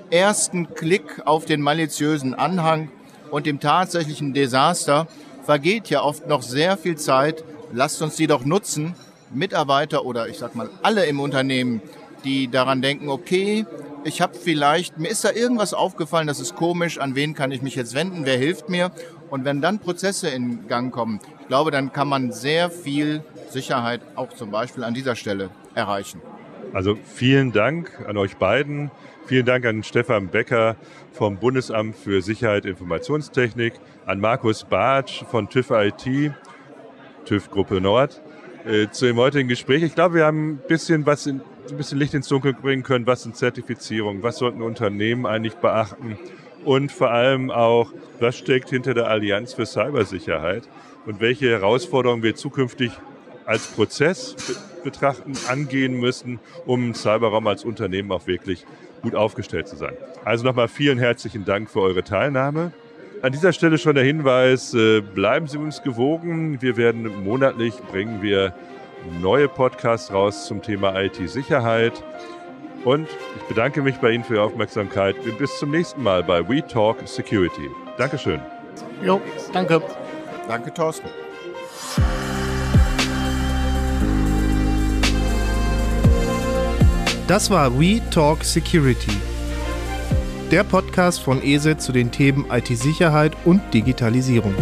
ersten 0.09 0.73
Klick 0.73 1.21
auf 1.25 1.45
den 1.45 1.61
maliziösen 1.61 2.33
Anhang 2.33 2.91
und 3.31 3.45
dem 3.45 3.59
tatsächlichen 3.59 4.33
Desaster 4.33 5.07
vergeht 5.43 5.89
ja 5.89 6.01
oft 6.01 6.27
noch 6.27 6.41
sehr 6.41 6.77
viel 6.77 6.97
Zeit. 6.97 7.43
Lasst 7.71 8.01
uns 8.01 8.15
die 8.15 8.27
doch 8.27 8.45
nutzen, 8.45 8.95
Mitarbeiter 9.31 10.05
oder 10.05 10.27
ich 10.27 10.37
sag 10.37 10.55
mal 10.55 10.69
alle 10.83 11.05
im 11.05 11.19
Unternehmen, 11.19 11.81
die 12.23 12.47
daran 12.47 12.81
denken, 12.81 13.09
okay, 13.09 13.65
ich 14.03 14.21
habe 14.21 14.35
vielleicht, 14.37 14.99
mir 14.99 15.09
ist 15.09 15.23
da 15.23 15.31
irgendwas 15.31 15.73
aufgefallen, 15.73 16.27
das 16.27 16.39
ist 16.39 16.55
komisch, 16.55 16.99
an 16.99 17.15
wen 17.15 17.33
kann 17.33 17.51
ich 17.51 17.61
mich 17.61 17.75
jetzt 17.75 17.93
wenden, 17.93 18.25
wer 18.25 18.37
hilft 18.37 18.69
mir? 18.69 18.91
Und 19.33 19.45
wenn 19.45 19.61
dann 19.61 19.79
Prozesse 19.79 20.29
in 20.29 20.67
Gang 20.67 20.93
kommen, 20.93 21.19
ich 21.41 21.47
glaube, 21.47 21.71
dann 21.71 21.91
kann 21.91 22.07
man 22.07 22.31
sehr 22.31 22.69
viel 22.69 23.23
Sicherheit 23.49 24.01
auch 24.13 24.31
zum 24.33 24.51
Beispiel 24.51 24.83
an 24.83 24.93
dieser 24.93 25.15
Stelle 25.15 25.49
erreichen. 25.73 26.21
Also 26.71 26.99
vielen 27.03 27.51
Dank 27.51 27.99
an 28.07 28.15
euch 28.17 28.37
beiden. 28.37 28.91
Vielen 29.25 29.47
Dank 29.47 29.65
an 29.65 29.81
Stefan 29.81 30.27
Becker 30.27 30.75
vom 31.13 31.37
Bundesamt 31.37 31.95
für 31.95 32.21
Sicherheit 32.21 32.65
und 32.65 32.69
Informationstechnik, 32.69 33.73
an 34.05 34.19
Markus 34.19 34.65
Bartsch 34.65 35.23
von 35.23 35.49
TÜV 35.49 35.71
IT, 35.71 36.31
TÜV 37.25 37.49
Gruppe 37.49 37.81
Nord, 37.81 38.21
äh, 38.67 38.89
zu 38.91 39.07
dem 39.07 39.17
heutigen 39.17 39.49
Gespräch. 39.49 39.81
Ich 39.81 39.95
glaube, 39.95 40.13
wir 40.13 40.25
haben 40.25 40.51
ein 40.51 40.61
bisschen 40.67 41.07
was 41.07 41.25
in, 41.25 41.41
ein 41.71 41.77
bisschen 41.77 41.97
Licht 41.97 42.13
ins 42.13 42.27
Dunkel 42.27 42.53
bringen 42.53 42.83
können, 42.83 43.07
was 43.07 43.23
sind 43.23 43.35
Zertifizierungen, 43.35 44.21
was 44.21 44.37
sollten 44.37 44.61
Unternehmen 44.61 45.25
eigentlich 45.25 45.55
beachten 45.55 46.19
und 46.65 46.91
vor 46.91 47.11
allem 47.11 47.51
auch, 47.51 47.91
was 48.19 48.37
steckt 48.37 48.69
hinter 48.69 48.93
der 48.93 49.07
Allianz 49.07 49.53
für 49.53 49.65
Cybersicherheit 49.65 50.67
und 51.05 51.19
welche 51.19 51.49
Herausforderungen 51.49 52.23
wir 52.23 52.35
zukünftig 52.35 52.91
als 53.45 53.67
Prozess 53.67 54.35
betrachten, 54.83 55.33
angehen 55.47 55.99
müssen, 55.99 56.39
um 56.65 56.87
im 56.87 56.93
Cyberraum 56.93 57.47
als 57.47 57.63
Unternehmen 57.63 58.11
auch 58.11 58.27
wirklich 58.27 58.65
gut 59.01 59.15
aufgestellt 59.15 59.67
zu 59.67 59.75
sein. 59.75 59.93
Also 60.23 60.45
nochmal 60.45 60.67
vielen 60.67 60.97
herzlichen 60.97 61.45
Dank 61.45 61.69
für 61.69 61.81
eure 61.81 62.03
Teilnahme. 62.03 62.71
An 63.21 63.31
dieser 63.31 63.53
Stelle 63.53 63.77
schon 63.77 63.95
der 63.95 64.03
Hinweis, 64.03 64.73
äh, 64.73 65.01
bleiben 65.01 65.47
Sie 65.47 65.57
uns 65.57 65.81
gewogen. 65.81 66.61
Wir 66.61 66.77
werden 66.77 67.23
monatlich 67.23 67.75
bringen 67.91 68.21
wir 68.21 68.53
neue 69.21 69.47
Podcasts 69.47 70.11
raus 70.11 70.45
zum 70.45 70.61
Thema 70.61 70.99
IT-Sicherheit. 71.01 72.03
Und 72.83 73.07
ich 73.37 73.43
bedanke 73.43 73.81
mich 73.81 73.97
bei 73.97 74.11
Ihnen 74.11 74.23
für 74.23 74.35
Ihre 74.35 74.43
Aufmerksamkeit. 74.43 75.15
Bis 75.37 75.57
zum 75.57 75.71
nächsten 75.71 76.03
Mal 76.03 76.23
bei 76.23 76.47
We 76.47 76.65
Talk 76.65 76.97
Security. 77.05 77.69
Dankeschön. 77.97 78.41
Jo, 79.03 79.21
danke. 79.53 79.81
Danke, 80.47 80.73
Thorsten. 80.73 81.07
Das 87.27 87.49
war 87.49 87.79
We 87.79 88.01
Talk 88.09 88.43
Security, 88.43 89.17
der 90.51 90.63
Podcast 90.65 91.21
von 91.21 91.41
ESET 91.41 91.81
zu 91.81 91.93
den 91.93 92.11
Themen 92.11 92.45
IT-Sicherheit 92.51 93.31
und 93.45 93.61
Digitalisierung. 93.73 94.53